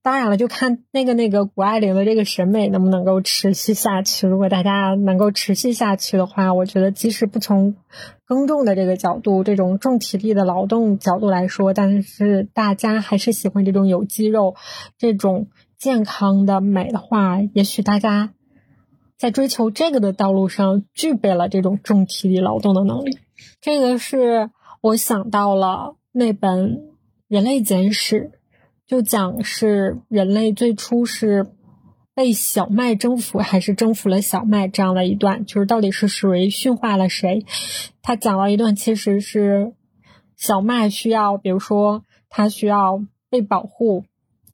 [0.03, 4.27] 当然了，就看那个那个谷爱凌的这个审美能不能够持续下去。
[4.27, 7.77] 如果大家能够持续下去的话，我觉得即使不从
[8.25, 14.55] 耕种的这个角度，这种重体力的劳动角度来说，但是大家还是喜欢这种有肌肉、
[14.97, 18.33] 这种健康的美的话，也许大家
[19.19, 23.19] 在追求这个的道路上具备了这种重体力劳动的能力。
[23.61, 24.49] 这个是
[24.81, 26.77] 我想到了那本
[27.29, 28.31] 《人类简史》。
[28.91, 31.47] 就讲是人类最初是
[32.13, 37.47] 被小麦征服，还是征服了小麦这样的一段，就是到底是谁驯化了谁？
[38.03, 39.75] 他讲了一段，其实是
[40.37, 43.01] 小麦需要，比如说它需要
[43.31, 44.07] 被保护，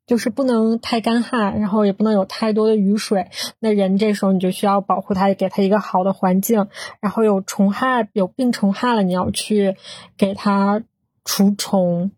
[0.07, 3.31] 就是不能太干旱，然后也不能有太多的雨水。
[3.59, 6.69] 那人这时候你就需要保护它，给它一个好的环境。
[7.01, 9.77] 然后有虫害，有病虫害了，你要去
[10.19, 10.83] 给它
[11.25, 12.13] 除虫，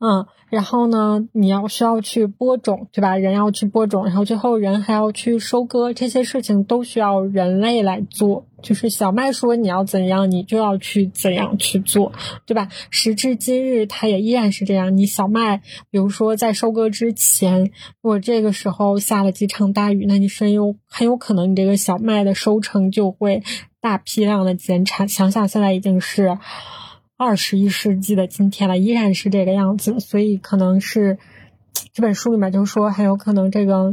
[0.00, 0.26] 嗯。
[0.50, 3.18] 然后呢，你要需要去播种，对吧？
[3.18, 8.46] 人要去播种，然后最后人还要去收割，这些事情都需要人类来做。
[8.62, 12.14] 就是小麦说你要怎样，你就要去怎样去做，
[12.46, 12.68] 对吧？
[12.88, 14.96] 时至今日，它也依然是这样。
[14.96, 15.58] 你小麦，
[15.90, 17.64] 比如说在收割之前，
[18.00, 23.42] 如果这个时候下了几场大雨，那你很有很有可能你这个小麦的收成就会
[23.82, 25.06] 大批量的减产。
[25.06, 26.38] 想想现在已经是。
[27.20, 31.18] 二十一世纪的今天了，依然是这个样子，所以可能是
[31.92, 33.92] 这本书里面就说，很有可能这个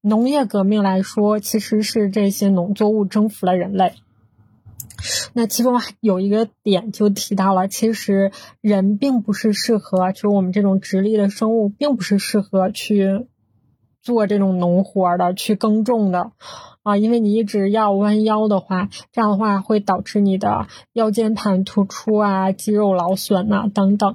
[0.00, 3.92] 农业革命来说，其实是这些农作物征服了人类。
[5.34, 13.26] 那其中有一个点就提到了，其实人并不是适合，就是我们这种直立的生物，并不是适合去
[14.00, 16.32] 做这种农活的，去耕种的。
[16.86, 24.14] 啊，因为你一直要弯腰的话，这样的话会导致你的腰间盘突出啊、肌肉劳损呐等等。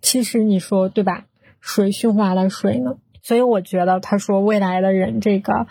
[0.00, 1.26] 其实你说对吧？
[1.60, 2.96] 谁驯化了谁呢？
[3.22, 5.66] 所以我觉得他说未来的人这个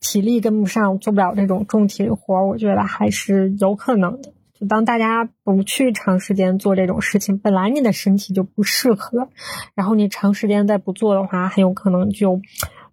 [0.00, 4.32] 体力跟不上，做不了这种重体力活，我觉得还是有可能的。
[4.58, 9.28] 就当大家不去长时间做这种事情，本来你的身体就不适合，
[9.76, 12.40] 然后你长时间再不做的话，很有可能就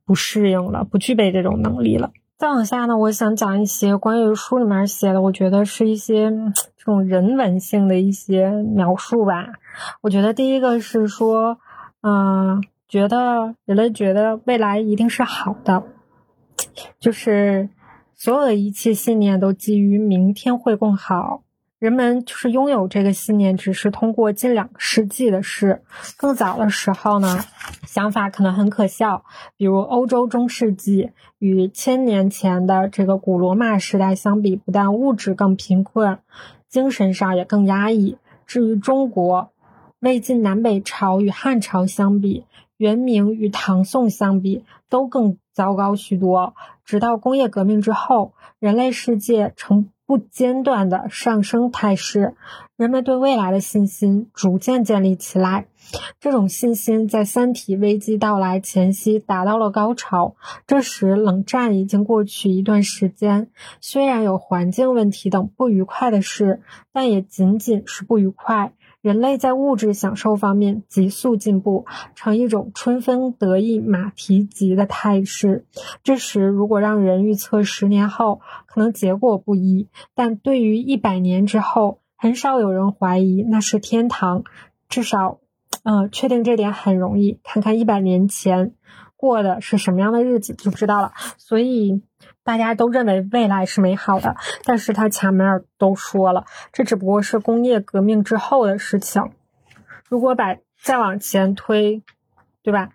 [0.05, 2.11] 不适应了，不具备这种能力了。
[2.41, 6.31] 再往下呢，我想讲一些关于书里面写的，我觉得是一些
[6.75, 9.49] 这种人文性的一些描述吧。
[10.01, 11.59] 我觉得第一个是说，
[12.01, 15.83] 嗯，觉得人类觉得未来一定是好的，
[16.99, 17.69] 就是
[18.15, 21.43] 所有的一切信念都基于明天会更好，
[21.81, 25.81] 人们就是拥有这个信念，只是通过近两个世纪的事。
[26.15, 27.39] 更早的时候呢，
[27.87, 29.25] 想法可能很可笑，
[29.57, 36.19] 比如欧洲中世纪与千年前的这个古罗马时代相比，不但物质更贫困，
[36.69, 38.19] 精神上也更压抑。
[38.45, 39.49] 至于中国，
[39.99, 42.45] 魏晋南北朝与汉朝相比，
[42.77, 46.53] 元明与唐宋相比，都更糟糕许多。
[46.85, 52.35] 直到工业革命之后，人类世界成不间断的上升态势，
[52.75, 55.67] 人们对未来的信心逐渐建立起来。
[56.19, 60.35] 这种信心在三体危机到来前夕达到了高潮。
[60.67, 63.47] 这时，冷战已经过去一段时间，
[63.79, 66.59] 虽然有环境问题等不愉快的事，
[66.91, 68.73] 但也仅仅是不愉快。
[69.01, 75.65] 人类在物质享受方面急速进步，呈一种春风得意马蹄疾的态势。
[76.03, 84.43] 这时，如果让人预测十年后，可能结果不一；但对于一百年之后，很少有人怀疑那是天堂。
[84.87, 85.39] 至少，
[85.83, 88.75] 嗯，确定这点很容易，看看一百年前
[89.21, 91.13] 过的是什么样的日子就知道了。
[91.37, 92.01] 所以。
[92.43, 99.31] 大家都认为未来是美好的，但是他前面都说了，这只不过是工业革命之后的事情。
[100.09, 102.01] 如果把再往前推，
[102.63, 102.89] 对吧？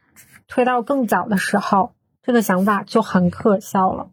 [0.49, 4.11] 推到更早的时候，这个想法就很可笑了。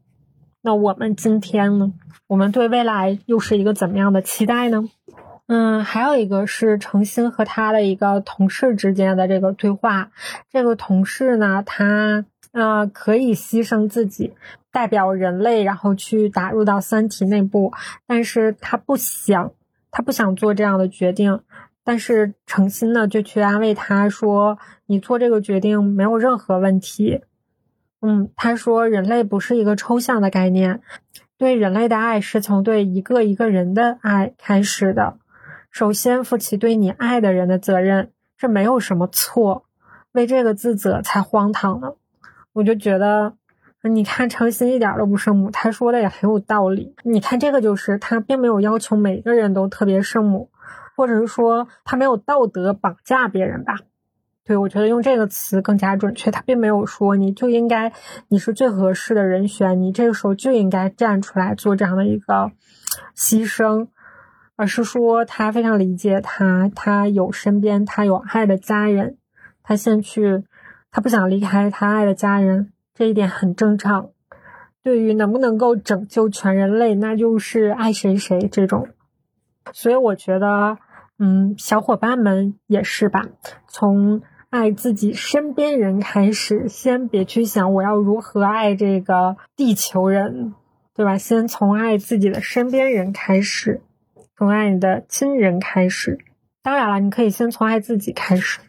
[0.62, 1.94] 那我们今天呢？
[2.28, 4.88] 我们对未来又是一个怎么样的期待呢？
[5.56, 10.10] 嗯，还有一个是程心和他的一个同事之间的这个对话。
[10.50, 14.34] 这个同事呢，他呃可以牺牲自己。
[14.72, 17.72] 代表人类，然后去打入到三体内部，
[18.08, 19.52] 但是他不想，
[19.92, 21.42] 他不想做这样的决定。
[21.84, 27.22] 但是诚心呢，就去安慰他说：“你做这个决定没有任何问题。”
[28.02, 30.82] 嗯，他说：“人类不是一个抽象的概念，
[31.38, 35.20] 对人类的爱是从对一个一个人的爱开始的。
[35.74, 39.66] 首先负起对你爱的人的责任，这没有什么错，
[40.14, 41.96] 为这个自责才荒唐呢。”
[42.54, 43.34] 我就觉得。
[43.86, 46.96] 你看，诚心一点都不圣母，他说的也很有道理。
[47.04, 50.50] 你看，这个就是他并没有要求每个人都特别圣母，
[50.96, 53.80] 或者是说他没有道德绑架别人吧？
[54.46, 56.32] 对我觉得用这个词更加准确。
[56.32, 57.92] 他并没有说你就应该
[58.30, 62.54] 你是最合适的人选，你这个时候就应该站出来做这样的一个
[63.18, 63.88] 牺牲，
[64.56, 69.18] 而是说他非常理解他，他有身边他有爱的家人，
[69.64, 70.44] 他先去，
[70.92, 72.72] 他不想离开他爱的家人。
[72.94, 74.10] 这一点很正常。
[74.84, 78.90] 对于能不能够拯救全人类，那就是爱谁谁这种。
[79.72, 80.78] 所以我觉得，
[81.18, 83.26] 嗯，小伙伴们也是吧。
[83.68, 90.54] 从爱自己身边人开始，先别去想我要如何爱这个地球人，
[90.94, 91.18] 对吧？
[91.18, 93.82] 先从爱自己的身边人开始，
[94.38, 96.20] 从爱你的亲人开始。
[96.62, 98.60] 当然了，你可以先从爱自己开始。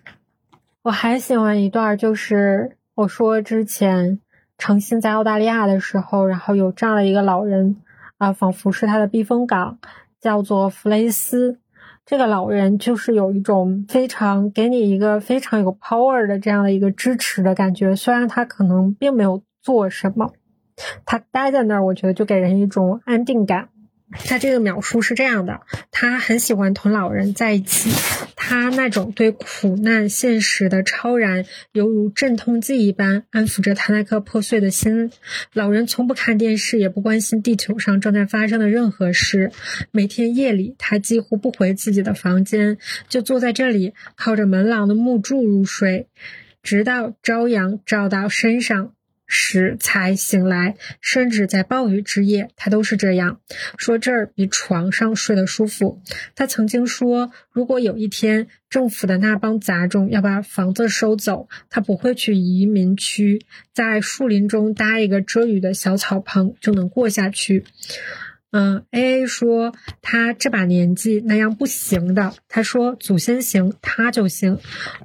[0.83, 2.77] 我还喜欢一段，就是。
[2.96, 4.20] 我说之前
[4.57, 7.83] 诚心在澳大利亚的时候，然后有这样的一个老人
[8.18, 9.79] 啊，仿佛是他的避风港，
[10.20, 11.59] 叫做弗雷斯。
[12.07, 17.96] 这个老人就是有一种非常给你一个非常有 power 的这样的一个支持的感觉。
[17.96, 20.33] 虽然他可能并没有做什么，
[21.05, 23.70] 他待在那儿，我觉得就给人一种安定感。
[24.24, 27.90] 他这个描述是这样的：他很喜欢同老人在一起，
[28.37, 35.11] 他那种对苦难现实的超然，犹如镇痛剂一般，安抚着他那颗破碎的心。
[35.53, 39.50] 老人从不看电视，也不关心地球上正在发生的任何事。
[39.90, 46.09] 每天夜里，他几乎不回自己的房间，就坐在这里，靠着门廊的木柱入睡，
[46.62, 48.92] 直到朝阳照到身上。
[49.37, 53.40] 时才醒来，甚至在暴雨之夜，他都是这样
[53.77, 53.99] 说。
[53.99, 56.01] 这儿比床上睡得舒服。
[56.37, 67.65] 他曾经说，如果有一天政府的那帮杂种要把房子收走，他不会去移民区，在树林中搭一个遮雨的小草棚就能过下去。
[68.57, 72.35] 嗯，A A 说他这把年纪那样不行的。
[72.48, 74.61] 他说祖先行，他就行。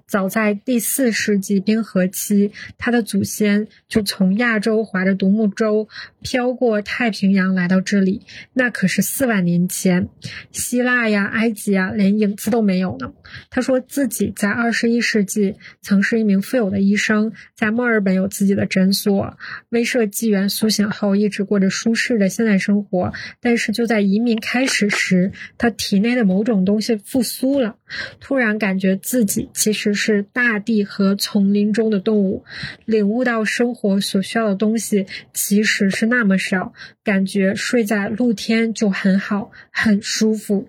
[0.06, 5.90] 早在第四世纪冰河期，他的祖先就从亚洲划着独木舟
[6.22, 8.22] 飘过太平洋来到这里，
[8.54, 10.10] 那可是四万年前。
[10.52, 13.14] 希腊呀、埃及啊，连影子都没有呢。
[13.50, 19.36] 他说自己在二十一世纪曾是一名富有的医生，在墨尔本有自己的诊所。
[19.70, 23.12] 威慑纪元苏醒后，一直过着舒适的现代生活。
[23.42, 27.78] 但是就在移民开始时，他体内的某种东西复苏了，
[28.20, 32.44] 突然感觉自己其实是大地和丛林中的动物，
[32.86, 36.74] 领悟到生活所需要的东西其实是那么少，
[37.04, 40.68] 感觉睡在露天就很好，很舒服。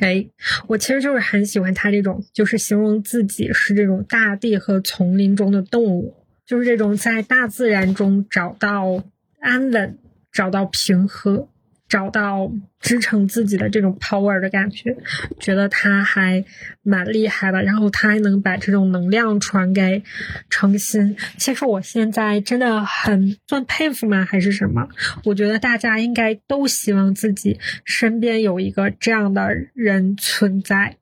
[0.00, 0.26] 哎，
[0.66, 9.04] 我其实就是很喜欢他这种，就是形容自己是这种大地和丛林中的动物，就是这种在大自然中找到
[9.38, 9.98] 安稳，
[10.34, 11.48] 找到平和。
[11.86, 14.96] 找到支撑自己的这种 power 的感觉，
[15.38, 16.42] 觉得他还
[16.82, 17.62] 蛮厉害的。
[17.62, 20.02] 然后他还能把这种能量传给
[20.48, 21.14] 程心。
[21.36, 24.24] 其实我现在真的很算佩服吗？
[24.24, 24.88] 还是什么？
[25.24, 30.96] 我觉得大家应该都希望自己身边有一个这样的人存在。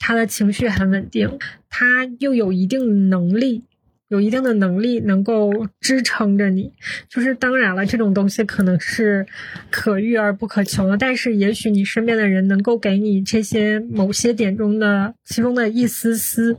[0.00, 1.38] 他的情绪很稳定，
[1.70, 3.62] 他又有一定能力。
[4.08, 6.72] 有一定的能力能够支撑着你，
[7.08, 9.26] 就是当然了，这种东西可能是
[9.70, 10.96] 可遇而不可求的。
[10.96, 16.58] 但是也许你身边的人能够给你这些某些点中的其中的一丝丝。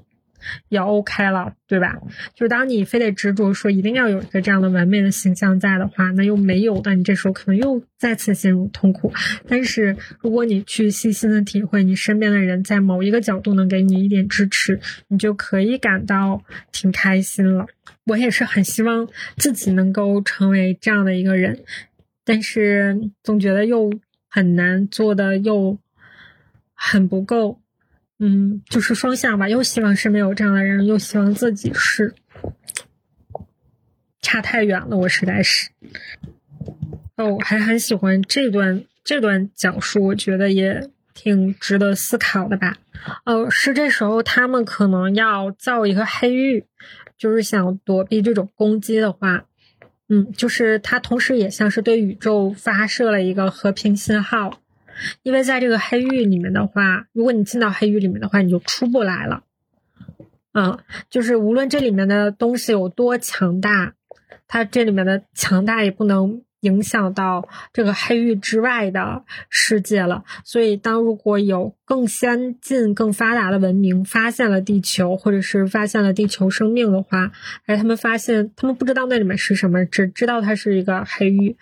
[0.69, 1.97] 也 OK 了，对吧？
[2.33, 9.11] 就是当你非得执着说一定要有一个这样的完美的形象在的话，那又没有，那你这时候可能又再次陷入痛苦。
[9.47, 17.65] 但是如果你去细心的体会，你身边的人在某一个角度能给你一点支持，你就可以感到挺开心了。
[18.05, 21.63] 我也是很希望自己能够成为这样的一个人，
[22.23, 23.91] 但是总觉得又
[24.29, 25.77] 很难做的又
[26.73, 27.59] 很不够。
[28.19, 32.15] 嗯，就是双向吧，又希望身边有这样的人，又希望自己是，
[34.21, 35.69] 差太远了，我实在是。
[37.15, 42.77] 哦，我还很喜欢这段这段讲述，我觉得也挺值得思考的吧。
[43.25, 46.65] 哦，是这时候他们可能要造一个黑域，
[47.17, 49.45] 就是想躲避这种攻击的话，
[50.09, 54.59] 嗯，就是它同时也像是对宇宙发射了一个和平信号。
[55.23, 59.43] 因为在这个黑域里面的话，如果你进到黑域里面的话，你就出不来了。
[60.53, 60.79] 嗯，
[61.09, 63.93] 就是无论这里面的东西有多强大，
[64.47, 70.23] 它这里面的强大也不能影响到这个黑域之外的世界了。
[70.43, 77.31] 所以，当如果有更先进、更发达的文明发现了地球，或者是发现了地球生命的话，
[77.67, 81.55] 而他们发现他们不知道那里面是什么，只知道它是一个黑域，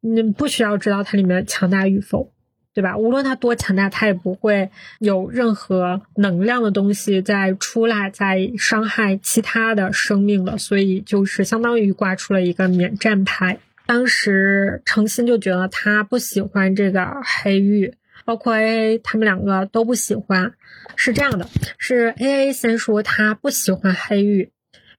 [0.00, 2.32] 你不需要知道它里面强大与否。
[2.72, 2.96] 对吧？
[2.96, 10.56] 无论他多强大，他也不会有任何能量的东西再出来，再伤害其他的生命了。
[10.56, 13.58] 所以就是相当于挂出了一个免战牌。
[13.86, 17.92] 当时程心就觉得他不喜欢这个黑玉，
[18.24, 20.52] 包括 A A 他们两个都不喜欢。
[20.94, 24.52] 是这样的，是 A A 先说他不喜欢黑玉，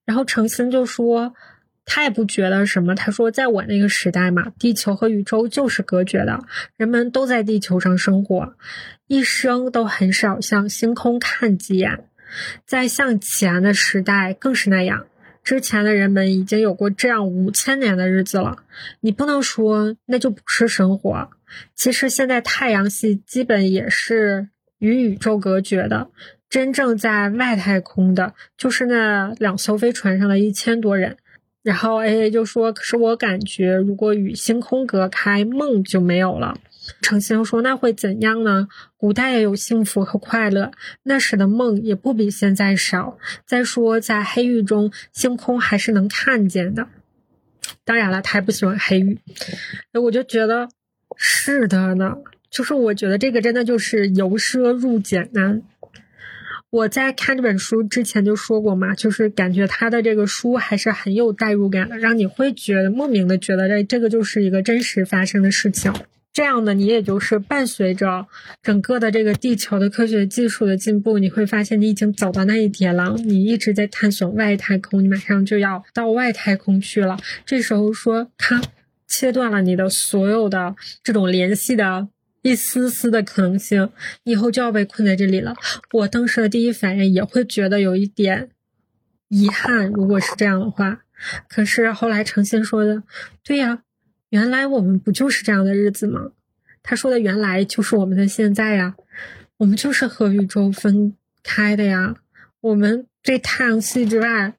[0.05, 1.33] 然后程心就说。
[1.85, 2.95] 他也不觉得什么。
[2.95, 6.39] 他说，在我那个时代嘛，地球和宇宙就是隔绝的，
[6.77, 8.55] 人们都在地球上生活，
[9.07, 12.05] 一生都很少向星空看几眼。
[12.65, 15.07] 在向前的时代更是那样，
[15.43, 18.63] 之前的人们已经有过这样五千年的日子了。
[19.01, 21.29] 你不能说那就不是生活。
[21.75, 26.09] 其实现在太阳系基本也是与宇宙隔绝的，
[26.49, 31.17] 真正在外太空的，就是那两艘飞船上的一千多人。
[31.63, 36.57] 然后 A A 就说：“可是我感觉，如果与星空隔开，梦就没有了。”
[37.01, 38.67] 程心说：“那会怎样呢？
[38.97, 40.71] 古代也有幸福和快乐，
[41.03, 43.19] 那时的梦也不比现在少。
[43.45, 46.87] 再说，在黑狱中，星空还是能看见的。
[47.85, 49.19] 当然了，他还不喜欢黑狱。
[49.93, 50.69] 我就觉得
[51.15, 52.17] 是的呢，
[52.49, 55.61] 就是我觉得这个真的就是由奢入俭难。”
[56.71, 65.93] 我在看这本书之前就说过嘛，就是感觉他的这个书还是很有代入感的，让你会觉得莫名的觉得这这个就是一个真实发生的事情。
[66.31, 68.25] 这样呢你也就是伴随着
[68.63, 73.17] 整个的这个地球的科学技术的进步，你会发现你已经走到那一天了。
[73.17, 77.17] 你一直在探索外太空，你马上就要到外太空去了。
[77.45, 78.61] 这时候说他
[79.09, 82.07] 切断了你的所有的这种联系的。
[82.41, 83.89] 一丝丝的可能性，
[84.23, 85.55] 以后就要被困在这里了。
[85.91, 88.49] 我当时的第一反应也会觉得有一点
[89.27, 91.01] 遗憾，如果是这样的话。
[91.47, 93.03] 可是后来程心说的，
[93.43, 93.83] 对呀，
[94.29, 96.31] 原来我们不就是这样的日子吗？
[96.81, 98.95] 他说的原来就是我们的现在呀，
[99.57, 102.15] 我们就是和宇宙分开的呀，
[102.61, 104.55] 我们对太阳系之外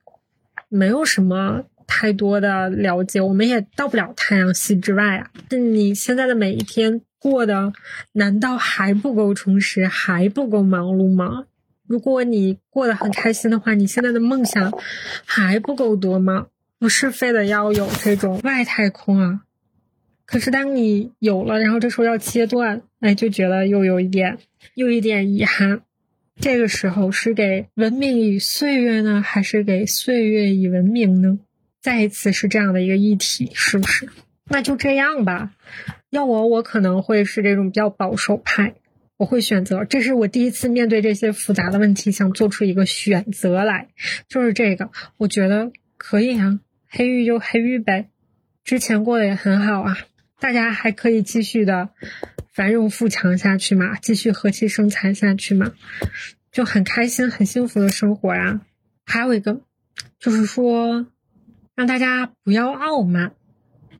[0.69, 5.31] 没有什么太多的了解，我们也到不了太阳系之外啊。
[5.51, 7.01] 你现在的每一天。
[7.23, 7.73] 过的
[8.11, 11.47] 难道还不够充实，还不够忙碌吗？
[11.87, 14.73] 如果你过得很开心的话，你现在的梦想
[15.25, 16.49] 还不够多吗？
[16.81, 19.43] 不是非得要有这种外太空啊，
[20.27, 24.39] 可是当你有了，然后这时候要切断，哎，就觉得又有一点，
[24.75, 25.83] 又一点遗憾。
[26.41, 31.39] 这个时候是给文明以岁月呢，还是给岁月以文明呢？
[31.81, 34.09] 再一次是这样的一个议题，是不是？
[34.49, 35.53] 那就这样吧。
[36.13, 38.75] 要我，我可能会是这种比较保守派，
[39.17, 39.87] 我会选择。
[39.87, 43.89] 这是我第一次面对这些复杂的问题，想做出一个选择来，
[44.29, 44.91] 就是这个。
[45.17, 48.11] 我觉得可以啊，黑玉就黑玉呗。
[48.63, 49.97] 之前过得也很好啊，
[50.39, 51.89] 大家还可以继续的。
[52.53, 55.73] 繁荣富强下去嘛，继续和气生财下去嘛，
[56.51, 58.61] 就很开心、很幸福的生活呀。
[59.07, 59.63] 还有一个，
[60.19, 61.07] 就是说，
[61.75, 63.33] 让大家不要傲慢。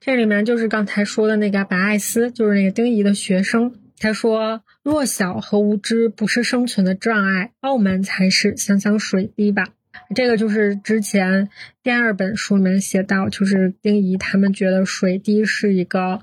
[0.05, 8.57] 这里面就是刚才说的那个白艾斯，就是那个丁仪的学生，他说：“弱小和无知不是生存的障碍，傲慢才是。
[8.57, 9.69] 想想水滴吧。”
[10.17, 11.49] 这个就是之前
[11.85, 16.21] 第二本书里面写到，就是丁仪他们觉得水滴是一个，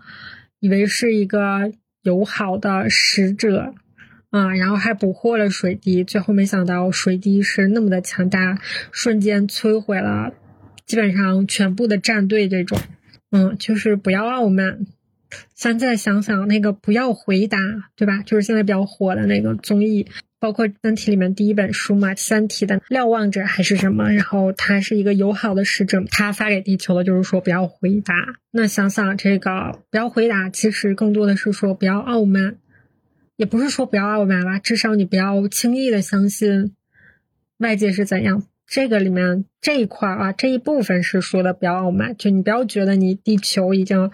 [0.59, 1.71] 以为是一个。
[2.03, 3.73] 友好的使者，
[4.29, 8.57] 啊，然后还捕获了水滴，最后没想到水滴是那么的强大，
[8.89, 10.33] 瞬间摧毁了
[10.85, 12.47] 基本上全部的战队。
[12.47, 12.79] 这种，
[13.31, 14.85] 嗯，就是不要傲慢。
[15.53, 17.57] 现在想想那个不要回答，
[17.95, 18.23] 对吧？
[18.23, 20.07] 就是现在比较火的那个综艺。
[20.41, 28.15] 包括《三体》里面第一本书嘛，《三体》的瞭望者还是什么，然后他是一个友好的使者，他发给地球的就是说不要回答。
[28.49, 32.55] 那想想这个不要回答，其实更多的是说不要傲慢，
[33.35, 36.73] 也不是说不要傲慢吧，至少你不要轻易的相信
[37.57, 38.43] 外界是怎样。
[38.69, 44.11] 这个里面这一块啊，这一部分是说的比较傲慢，就你不要觉得你地球已经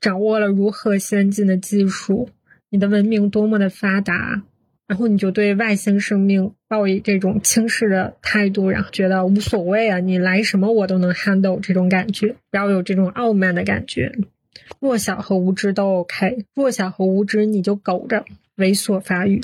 [0.00, 2.28] 掌握了如何先进的技术，
[2.68, 4.42] 你的文明多么的发达。
[4.88, 14.12] 然后你就对外星生命抱以这种轻视的态度，然后觉得无所谓啊，你来什么我都能 handle 这种感觉，不要有这种傲慢的感觉。
[14.80, 18.26] 弱小和无知都 OK，弱小和无知你就苟着
[18.58, 19.40] 猥琐发育。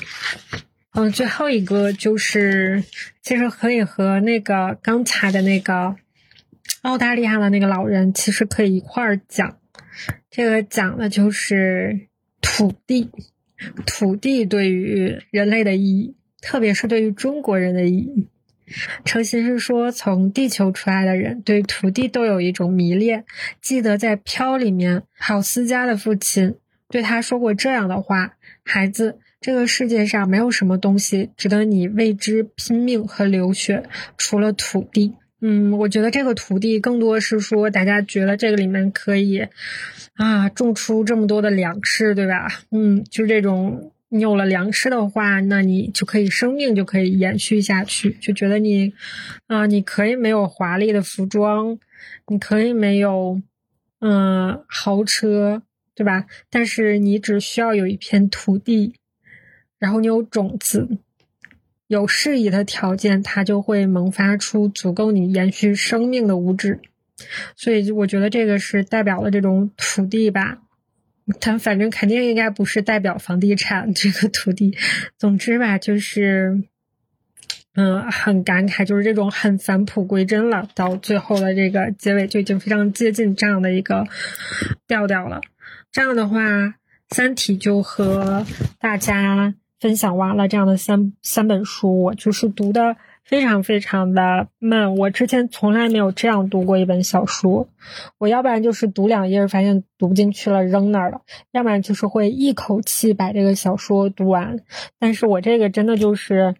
[0.93, 2.83] 嗯，最后一个就是，
[3.21, 5.95] 其实可以和那个刚才的那个
[6.81, 9.57] 澳大利亚的那个老人，其实可以一块儿讲。
[10.31, 12.07] 这个讲的就是
[12.41, 13.11] 土地。
[13.85, 18.27] 土地对于人类的意义，特别是对于中国人的意义。
[19.03, 23.25] 程心是说，从地球出来的人对土地都有一种迷恋。
[23.61, 26.55] 记得在《飘》里面，郝思嘉的父亲
[26.87, 33.83] 对他说过这样的话：“孩子，这个世界上没有什么东西值得你为之拼命和流血，
[34.17, 39.47] 除了土地。”嗯，我觉得这个土地更多是说，大家觉得这个里面可以
[40.15, 42.49] 啊种出这么多的粮食，对吧？
[42.71, 48.17] 嗯，就是这种，你有了粮食的话，那你就可以生命就可以延续下去。
[48.19, 48.93] 就觉得你
[49.47, 51.79] 啊，你可以没有华丽的服装，
[52.27, 53.41] 你可以没有
[54.01, 55.63] 嗯豪车，
[55.95, 56.25] 对吧？
[56.49, 58.95] 但是你只需要有一片土地，
[59.79, 60.87] 然后你有种子。
[61.87, 66.81] 有适宜的条件，它就会萌发出足够你延续生命的物质，
[67.55, 70.59] 所以我觉得这个是代表了这种土地吧。
[71.41, 74.77] 它反正肯定应该不是代表房地产这个土地。
[75.17, 76.61] 总之吧，就是，
[77.73, 80.69] 嗯，很感慨，就是这种很返璞归真了。
[80.75, 84.05] 到最后的这个结尾就已经非常接近这样的一个
[84.85, 85.41] 调调了。
[85.91, 86.39] 这样的话，
[87.09, 88.45] 《三体》就和
[88.79, 89.55] 大家。
[89.79, 94.95] 分享完了这样的三三本书，我就是读的非常非常的慢。
[94.95, 97.69] 我之前从来没有这样读过一本小说。
[98.17, 101.21] 我要不然就是读两页发现读不进去了扔那儿了，
[101.51, 104.59] 要不然就是会一口气把这个小说读完。
[104.99, 106.55] 但是我这个真的就是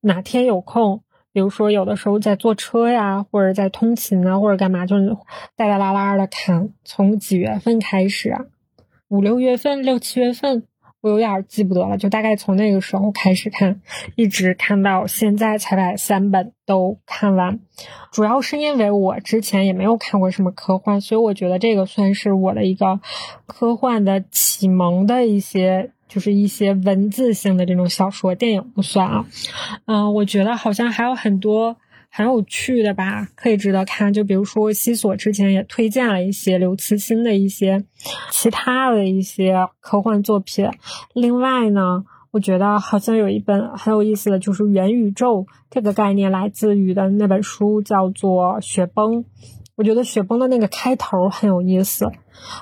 [0.00, 1.02] 哪天有空，
[1.32, 5.16] 比如说有的时候在坐车呀，或者在通勤啊，或者干嘛，就是
[5.54, 6.70] 带带拉拉的看。
[6.84, 8.46] 从几月份开始啊？
[9.08, 10.64] 五六月份，六七月份。
[11.06, 13.80] 我有点记不得了，就大概从那个时候开始看，
[14.16, 17.60] 一直看到现在才把三本都看完。
[18.10, 22.98] 主要是因为我之前也没有看过什么科幻，所以我觉得这个算是我的一个
[23.46, 29.26] 科幻的启蒙的一些，就是一些文字性的这种小说，电影不算啊。
[29.84, 31.76] 嗯，我觉得好像还有很多。
[32.16, 34.10] 很有趣的吧，可以值得看。
[34.10, 37.84] 就比如说西索之前也推荐了一些刘慈欣的一些
[38.30, 40.66] 其他的一些科幻作品。
[41.12, 49.16] 另外呢，我觉得好像有一本很有意思的就是元宇宙这个概念来自于的那本书叫做《雪崩》。
[49.74, 52.10] 我觉得《雪崩》的那个开头很有意思，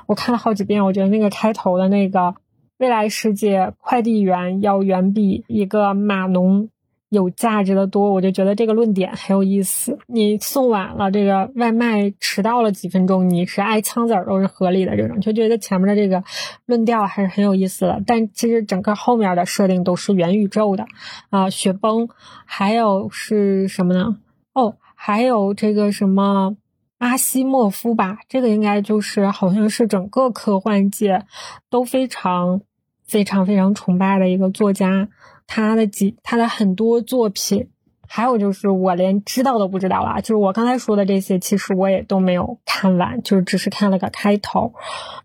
[0.09, 0.85] 我看了好几遍。
[0.85, 2.35] 我觉得那个开头的那个
[2.79, 6.71] 未来世界快递员要远比一个码农。
[7.15, 9.99] 有价值的多，我就觉得这个论点很有意思。
[10.07, 14.97] 你送晚了，这个外卖迟到了几分钟，你是挨枪子儿都是合理的。
[14.97, 16.23] 这种就觉得前面的这个
[16.67, 18.03] 论调还是很有意思的。
[18.07, 20.85] 但其实整个后面的设定都是元宇宙的
[21.31, 22.09] 啊，雪崩，
[22.45, 24.19] 还有是什么呢？
[24.53, 26.57] 哦，还有这个什么
[26.99, 28.19] 阿西莫夫吧？
[28.29, 31.25] 这个应该就是好像是整个科幻界
[31.71, 32.61] 都非常
[33.07, 35.09] 非常非常崇拜的一个作家。
[35.47, 37.69] 他的几，他的很多作品，
[38.09, 44.73] 还有就是我连知道都不知道啊，就是我刚才说的这些，其实我也都没有看完，就是只是看了个开头。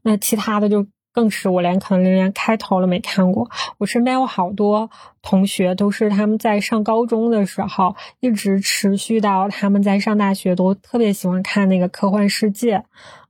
[0.02, 3.50] 那其他的就更是我连可能连开头都没看过。
[3.78, 4.90] 我身边有好多
[5.22, 12.84] 同学，都是他们在上高中的时候，一直持续到他们在上大学，都特别喜欢看那个科幻世界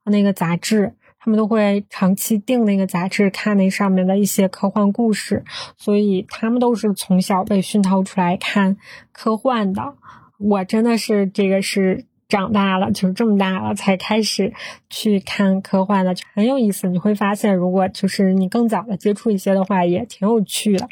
[0.03, 0.95] 那个杂志。
[1.19, 5.43] 他们都会长期订那个杂志，看那上面的一些科幻故事，
[5.77, 8.77] 所以他们都是从小被熏陶出来看
[9.11, 9.95] 科幻的。
[10.37, 14.53] 我真的是这个是长大了，就是这么大了才开始
[14.89, 16.87] 去看科幻的，就很有意思。
[16.87, 20.87] 你会发现，如果就是你更早的接触一些的话，也挺有趣的。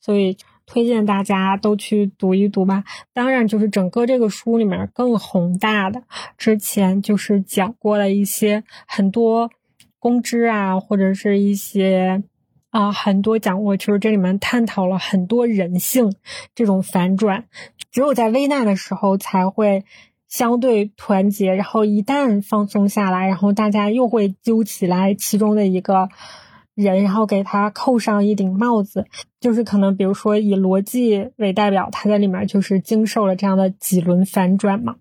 [0.00, 2.82] 所以推荐大家都去读一读吧。
[3.12, 6.02] 当然，就是整个这个书里面更宏大的，
[6.38, 9.50] 之前就是讲过了一些很多。
[10.06, 12.22] 公知啊，或者是一些
[12.70, 16.14] 啊，很多讲过，其实这里面探讨了很多人性
[16.54, 17.46] 这种反转，
[17.90, 19.84] 只有在危难的时候才会
[20.28, 26.08] 相对团结，然后一旦放松下来，然后大家又会揪起来其中的一个
[26.76, 29.06] 人，然后给他扣上一顶帽子，
[29.40, 34.94] 就是可能比如说以逻辑为代表，他在里面就是经受了这样的几轮反转嘛。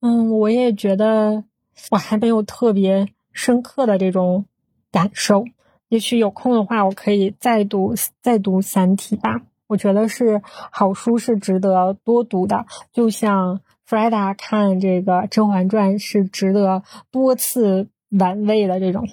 [0.00, 1.42] 嗯，我也觉得
[1.90, 3.08] 我还没有特别。
[3.38, 4.46] 深刻的这种
[4.90, 5.44] 感受，
[5.88, 9.42] 也许有空的话，我可以再读再读《三体》吧。
[9.68, 12.66] 我觉得是好书，是值得多读的。
[12.92, 16.82] 就像弗莱达看这个《甄嬛传》，是值得
[17.12, 19.06] 多次玩味的这种。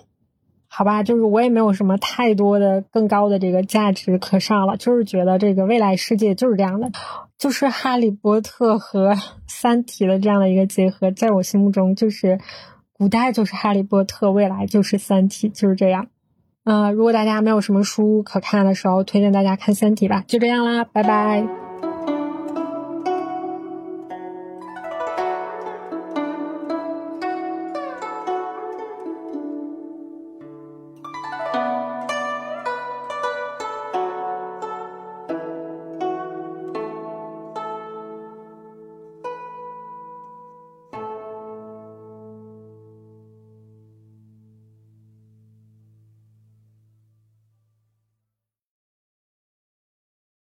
[0.68, 6.92] 好吧，就是我也没有什么太多的更高的这个价值可上了，就是觉得这个未来世界就是这样的，
[7.38, 9.14] 就是《哈利波特》和
[9.46, 12.40] 《三体》的这样的一个结合，在我心目中就是。
[12.98, 16.08] 古代就是《哈利波特》，未来就是《三体》，就是这样。
[16.64, 20.24] 嗯，如果大家没有什么书可看的时候，推荐大家看《三体》吧。
[20.28, 21.65] 就这样啦，拜拜。